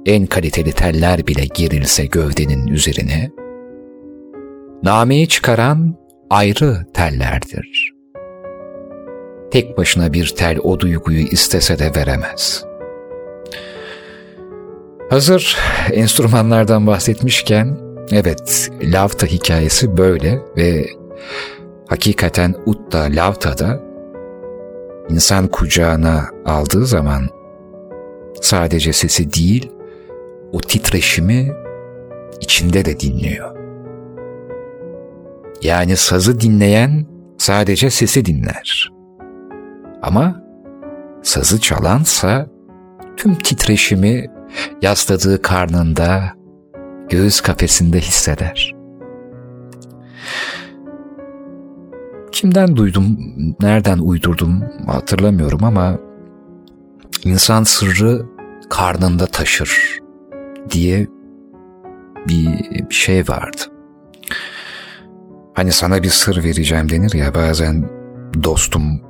en 0.06 0.26
kaliteli 0.26 0.72
teller 0.72 1.26
bile 1.26 1.44
gerilse 1.54 2.06
gövdenin 2.06 2.66
üzerine, 2.66 3.30
nameyi 4.82 5.28
çıkaran 5.28 5.94
ayrı 6.30 6.86
tellerdir. 6.94 7.92
Tek 9.50 9.78
başına 9.78 10.12
bir 10.12 10.34
tel 10.36 10.58
o 10.58 10.80
duyguyu 10.80 11.20
istese 11.20 11.78
de 11.78 11.92
veremez. 11.96 12.64
Hazır 15.10 15.56
enstrümanlardan 15.92 16.86
bahsetmişken, 16.86 17.78
evet 18.12 18.70
lavta 18.82 19.26
hikayesi 19.26 19.96
böyle 19.96 20.40
ve 20.56 20.86
hakikaten 21.88 22.54
utta 22.66 23.08
lavtada 23.10 23.91
insan 25.08 25.48
kucağına 25.48 26.28
aldığı 26.46 26.86
zaman 26.86 27.28
sadece 28.40 28.92
sesi 28.92 29.32
değil, 29.32 29.72
o 30.52 30.60
titreşimi 30.60 31.52
içinde 32.40 32.84
de 32.84 33.00
dinliyor. 33.00 33.56
Yani 35.62 35.96
sazı 35.96 36.40
dinleyen 36.40 37.06
sadece 37.38 37.90
sesi 37.90 38.24
dinler. 38.24 38.92
Ama 40.02 40.42
sazı 41.22 41.60
çalansa 41.60 42.46
tüm 43.16 43.34
titreşimi 43.34 44.26
yasladığı 44.82 45.42
karnında, 45.42 46.32
göğüs 47.08 47.40
kafesinde 47.40 48.00
hisseder. 48.00 48.81
Kimden 52.32 52.76
duydum, 52.76 53.18
nereden 53.60 53.98
uydurdum 53.98 54.64
hatırlamıyorum 54.86 55.64
ama 55.64 55.98
insan 57.24 57.62
sırrı 57.62 58.26
karnında 58.70 59.26
taşır 59.26 60.00
diye 60.70 61.06
bir, 62.28 62.90
şey 62.90 63.28
vardı. 63.28 63.60
Hani 65.54 65.72
sana 65.72 66.02
bir 66.02 66.08
sır 66.08 66.44
vereceğim 66.44 66.88
denir 66.88 67.14
ya 67.14 67.34
bazen 67.34 67.90
dostum 68.44 69.00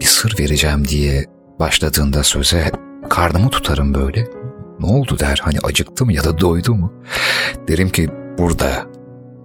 bir 0.00 0.04
sır 0.04 0.38
vereceğim 0.38 0.88
diye 0.88 1.24
başladığında 1.58 2.22
söze 2.22 2.70
karnımı 3.10 3.50
tutarım 3.50 3.94
böyle. 3.94 4.26
Ne 4.80 4.86
oldu 4.86 5.18
der 5.18 5.40
hani 5.42 5.58
acıktı 5.64 6.04
mı 6.04 6.12
ya 6.12 6.24
da 6.24 6.38
doydu 6.38 6.74
mu? 6.74 6.92
Derim 7.68 7.88
ki 7.88 8.08
burada, 8.38 8.86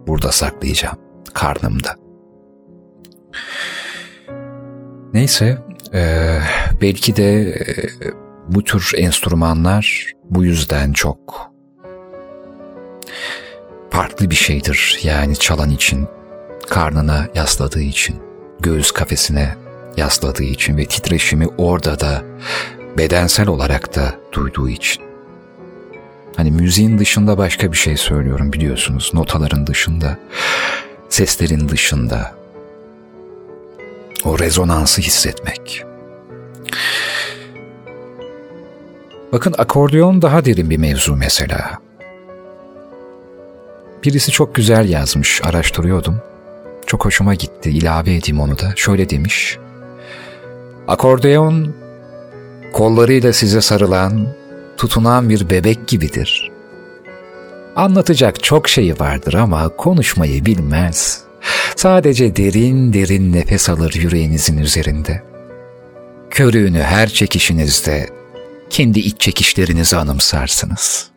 burada 0.08 0.32
saklayacağım 0.32 0.98
karnımda. 1.34 2.05
Neyse 5.16 5.58
e, 5.94 6.30
belki 6.82 7.16
de 7.16 7.42
e, 7.42 7.66
bu 8.48 8.64
tür 8.64 8.92
enstrümanlar 8.98 10.12
bu 10.30 10.44
yüzden 10.44 10.94
çok 10.94 11.52
farklı 13.90 14.30
bir 14.30 14.36
şeydir. 14.36 15.00
Yani 15.04 15.36
çalan 15.36 15.70
için, 15.70 16.08
karnına 16.70 17.28
yasladığı 17.36 17.82
için, 17.82 18.16
göğüs 18.60 18.92
kafesine 18.92 19.56
yasladığı 19.98 20.44
için 20.44 20.78
ve 20.78 20.86
titreşimi 20.86 21.48
orada 21.58 22.00
da 22.00 22.24
bedensel 22.98 23.48
olarak 23.48 23.96
da 23.96 24.16
duyduğu 24.32 24.70
için. 24.70 25.04
Hani 26.36 26.52
müziğin 26.52 27.00
dışında 27.00 27.38
başka 27.38 27.72
bir 27.72 27.78
şey 27.78 27.98
söylüyorum 27.98 28.54
biliyorsunuz. 28.54 29.12
Notaların 29.14 29.68
dışında, 29.68 30.20
seslerin 31.10 31.70
dışında. 31.70 32.35
O 34.26 34.40
rezonansı 34.40 35.02
hissetmek. 35.02 35.84
Bakın 39.32 39.56
akordeon 39.58 40.22
daha 40.22 40.46
derin 40.46 40.70
bir 40.70 40.78
mevzu 40.78 41.16
mesela. 41.16 41.80
Birisi 44.04 44.32
çok 44.32 44.56
güzel 44.56 44.90
yazmış, 44.90 45.42
araştırıyordum. 45.44 46.22
Çok 46.86 47.06
hoşuma 47.06 47.34
gitti, 47.34 47.70
ilave 47.70 48.16
edeyim 48.16 48.42
onu 48.42 48.60
da. 48.60 48.74
Şöyle 48.76 49.10
demiş. 49.10 49.58
Akordeon, 50.88 51.76
kollarıyla 52.74 53.34
size 53.34 53.62
sarılan, 53.62 54.28
tutunan 54.78 55.30
bir 55.30 55.50
bebek 55.50 55.88
gibidir. 55.88 56.52
Anlatacak 57.76 58.44
çok 58.44 58.70
şeyi 58.70 59.00
vardır 59.00 59.34
ama 59.34 59.70
konuşmayı 59.70 60.46
bilmez. 60.46 61.25
Sadece 61.76 62.36
derin 62.36 62.94
derin 62.94 63.34
nefes 63.34 63.70
alır 63.70 63.94
yüreğinizin 63.94 64.58
üzerinde. 64.58 65.24
Körüğünü 66.30 66.82
her 66.82 67.08
çekişinizde 67.10 68.10
kendi 68.70 69.00
iç 69.00 69.20
çekişlerinizi 69.22 69.98
anımsarsınız. 69.98 71.12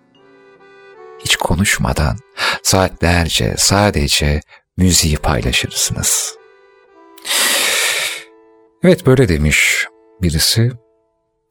Hiç 1.24 1.36
konuşmadan 1.36 2.16
saatlerce 2.62 3.54
sadece 3.58 4.40
müziği 4.76 5.16
paylaşırsınız. 5.16 6.34
Evet 8.82 9.06
böyle 9.06 9.28
demiş 9.28 9.86
birisi. 10.22 10.72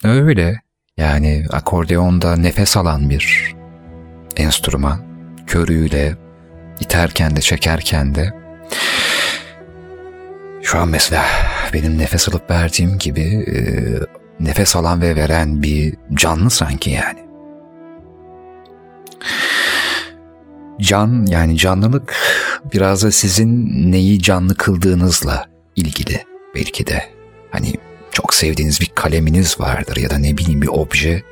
Öyle 0.04 0.62
yani 0.98 1.46
akordeonda 1.52 2.36
nefes 2.36 2.78
alan 2.78 3.10
bir 3.10 3.56
enstrüman. 4.38 5.08
Körüğüyle 5.48 6.16
iterken 6.80 7.36
de 7.36 7.42
çekerken 7.42 8.16
de 8.16 8.47
şu 10.68 10.80
an 10.80 10.90
mesela 10.90 11.26
benim 11.74 11.98
nefes 11.98 12.30
alıp 12.30 12.52
verdiğim 12.52 12.98
gibi 12.98 13.22
e, 13.22 13.58
nefes 14.40 14.76
alan 14.76 15.02
ve 15.02 15.16
veren 15.16 15.64
bir 15.64 15.94
canlı 16.14 16.50
sanki 16.50 16.90
yani. 16.90 17.20
Can 20.82 21.26
yani 21.30 21.58
canlılık 21.58 22.16
biraz 22.74 23.04
da 23.04 23.12
sizin 23.12 23.92
neyi 23.92 24.22
canlı 24.22 24.56
kıldığınızla 24.56 25.46
ilgili 25.76 26.26
belki 26.56 26.88
de. 26.88 27.04
Hani 27.52 27.74
çok 28.12 28.34
sevdiğiniz 28.34 28.82
bir 28.82 28.92
kaleminiz 28.96 29.60
vardır 29.60 29.98
ya 29.98 30.10
da 30.10 30.18
ne 30.18 30.38
bileyim 30.38 30.62
bir 30.62 30.68
obje. 30.68 31.24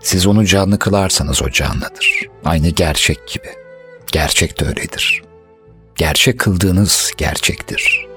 Siz 0.00 0.26
onu 0.26 0.44
canlı 0.44 0.78
kılarsanız 0.78 1.42
o 1.42 1.50
canlıdır. 1.50 2.26
Aynı 2.44 2.68
gerçek 2.68 3.28
gibi. 3.28 3.48
Gerçek 4.12 4.60
de 4.60 4.64
öyledir. 4.64 5.22
Gerçek 5.96 6.38
kıldığınız 6.38 7.12
gerçektir. 7.16 8.07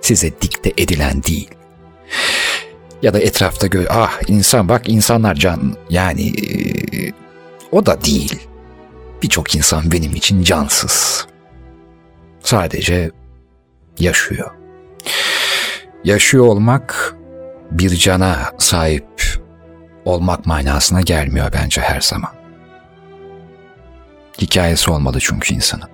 Size 0.00 0.40
dikte 0.40 0.72
edilen 0.76 1.22
değil. 1.22 1.50
Ya 3.02 3.14
da 3.14 3.20
etrafta 3.20 3.66
gö 3.66 3.84
ah 3.90 4.20
insan 4.28 4.68
bak 4.68 4.88
insanlar 4.88 5.34
can 5.34 5.76
yani 5.90 6.28
e, 6.28 6.48
o 7.72 7.86
da 7.86 8.04
değil. 8.04 8.48
Birçok 9.22 9.56
insan 9.56 9.92
benim 9.92 10.14
için 10.14 10.42
cansız. 10.42 11.26
Sadece 12.42 13.10
yaşıyor. 13.98 14.50
Yaşıyor 16.04 16.46
olmak 16.46 17.14
bir 17.70 17.96
cana 17.96 18.52
sahip 18.58 19.40
olmak 20.04 20.46
manasına 20.46 21.00
gelmiyor 21.00 21.52
bence 21.52 21.80
her 21.80 22.00
zaman. 22.00 22.30
Hikayesi 24.40 24.90
olmalı 24.90 25.18
çünkü 25.20 25.54
insanın. 25.54 25.88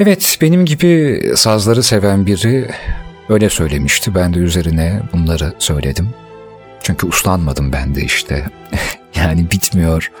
Evet, 0.00 0.38
benim 0.40 0.64
gibi 0.64 1.22
sazları 1.36 1.82
seven 1.82 2.26
biri 2.26 2.70
Öyle 3.28 3.50
söylemişti. 3.50 4.14
Ben 4.14 4.34
de 4.34 4.38
üzerine 4.38 5.00
bunları 5.12 5.52
söyledim. 5.58 6.08
Çünkü 6.82 7.06
uslanmadım 7.06 7.72
ben 7.72 7.94
de 7.94 8.02
işte. 8.02 8.46
yani 9.14 9.50
bitmiyor. 9.50 10.12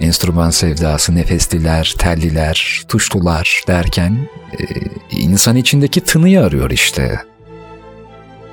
Enstrüman 0.00 0.50
sevdası, 0.50 1.14
nefesliler, 1.14 1.94
telliler, 1.98 2.82
tuşlular 2.88 3.62
derken 3.66 4.28
e, 4.52 4.64
insan 5.10 5.56
içindeki 5.56 6.00
tınıyı 6.00 6.44
arıyor 6.44 6.70
işte. 6.70 7.20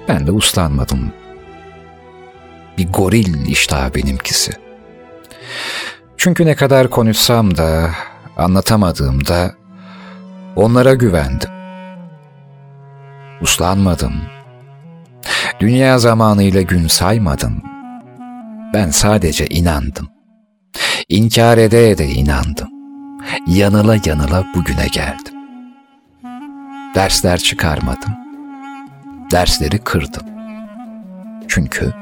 Ben 0.07 0.27
de 0.27 0.31
uslanmadım. 0.31 1.13
Bir 2.77 2.87
goril 2.87 3.47
iştahı 3.47 3.95
benimkisi. 3.95 4.51
Çünkü 6.17 6.45
ne 6.45 6.55
kadar 6.55 6.89
konuşsam 6.89 7.57
da, 7.57 7.91
anlatamadığımda 8.37 9.55
onlara 10.57 10.93
güvendim. 10.93 11.49
Uslanmadım. 13.41 14.13
Dünya 15.59 15.99
zamanıyla 15.99 16.61
gün 16.61 16.87
saymadım. 16.87 17.63
Ben 18.73 18.89
sadece 18.89 19.47
inandım. 19.47 20.07
İnkar 21.09 21.57
ede 21.57 21.89
ede 21.89 22.07
inandım. 22.07 22.67
Yanıla 23.47 23.95
yanıla 24.05 24.45
bugüne 24.55 24.87
geldim. 24.87 25.33
Dersler 26.95 27.37
çıkarmadım. 27.37 28.11
Dersleri 29.31 29.77
kırdım. 29.77 30.23
Çünkü 31.47 31.93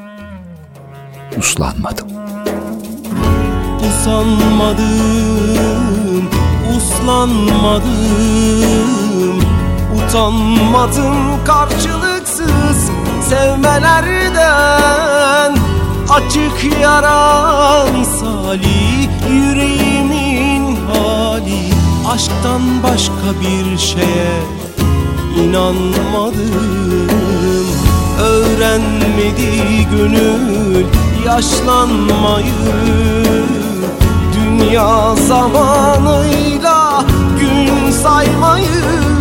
uslanmadım. 1.38 2.08
Usanmadım, 3.88 4.86
uslanmadım 6.78 8.35
Utanmadım 10.16 11.44
karşılıksız 11.46 12.92
sevmelerden. 13.30 14.78
Açık 16.10 16.82
yaran 16.82 18.04
sali 18.04 19.10
yüreğimin 19.30 20.76
hali. 20.76 21.74
Aşktan 22.14 22.62
başka 22.84 23.40
bir 23.42 23.78
şeye 23.78 24.42
inanmadım. 25.44 27.10
Öğrenmedi 28.20 29.88
gönül 29.92 30.86
yaşlanmayı. 31.26 32.46
Dünya 34.36 35.16
zamanıyla 35.16 37.04
gün 37.40 37.92
saymayı 37.92 39.15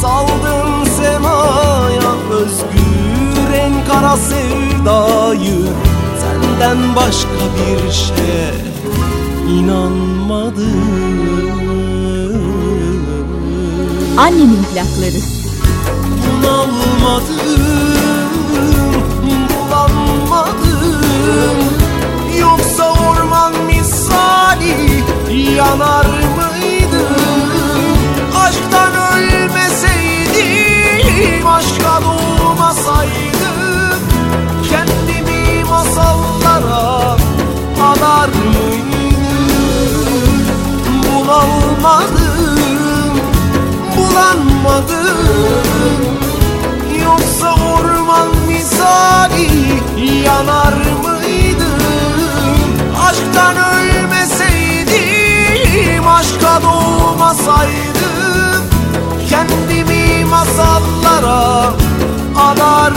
Saldım 0.00 0.86
semaya 0.96 2.12
özgür 2.30 3.54
en 3.54 3.72
kara 3.86 4.16
sevdayı. 4.16 5.66
Senden 6.20 6.96
başka 6.96 7.28
bir 7.56 7.92
şeye 7.92 8.54
inanmadım. 9.48 11.08
Annemin 14.18 14.64
plakları. 14.72 15.20
Bunalmadım, 16.22 17.62
bulanmadım. 19.50 20.98
Yoksa 22.40 22.92
orman 22.92 23.52
misali 23.66 25.04
yanar 25.56 26.17
Bunalmadım, 41.38 42.58
bulanmadım. 43.96 45.18
Yoksa 47.04 47.54
orman 47.54 48.28
misali 48.48 49.48
yanar 50.24 50.74
mıydım? 51.02 51.78
Aşktan 53.08 53.56
ölmeseydim 53.56 54.98
Aşka 56.08 56.62
doğmasaydım. 56.62 58.62
Kendimi 59.30 60.24
masallara 60.24 61.72
adar 62.36 62.92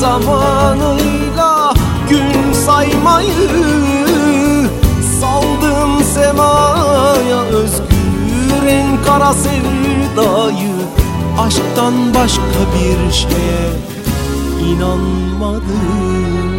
zamanıyla 0.00 1.74
gün 2.10 2.52
saymayı 2.52 3.30
Saldım 5.20 6.04
semaya 6.14 7.42
özgür 7.42 8.66
en 8.68 9.04
kara 9.04 9.32
sevdayı. 9.32 10.76
Aşktan 11.38 12.14
başka 12.14 12.60
bir 12.74 13.12
şeye 13.12 13.72
inanmadım 14.68 16.55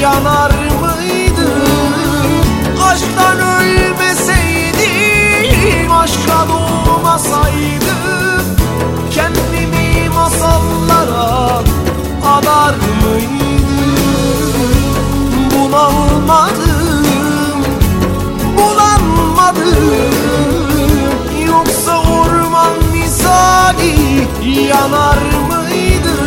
yanar 0.00 0.50
mıydım 0.80 1.62
Aşktan 2.84 3.38
ölmeseydim, 3.38 4.72
aşka 5.92 6.46
doğmasaydım 6.48 8.44
Kendimi 9.14 10.08
masallara 10.14 11.62
adar 12.26 12.74
mıydım? 12.74 13.40
Bunalmadım, 15.54 17.06
bulanmadım. 18.56 20.14
Yoksa 21.46 21.98
orman 21.98 22.72
misali 22.92 23.94
yanar 24.68 25.18
mıydım 25.48 26.26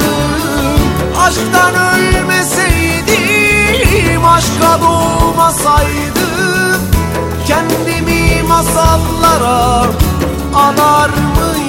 Aşktan 1.19 1.75
ölmeseydim 1.75 2.72
Aşka 4.27 4.79
doğmasaydım 4.81 6.81
Kendimi 7.47 8.43
masallara 8.47 9.85
anar 10.55 11.09
mıydım 11.09 11.62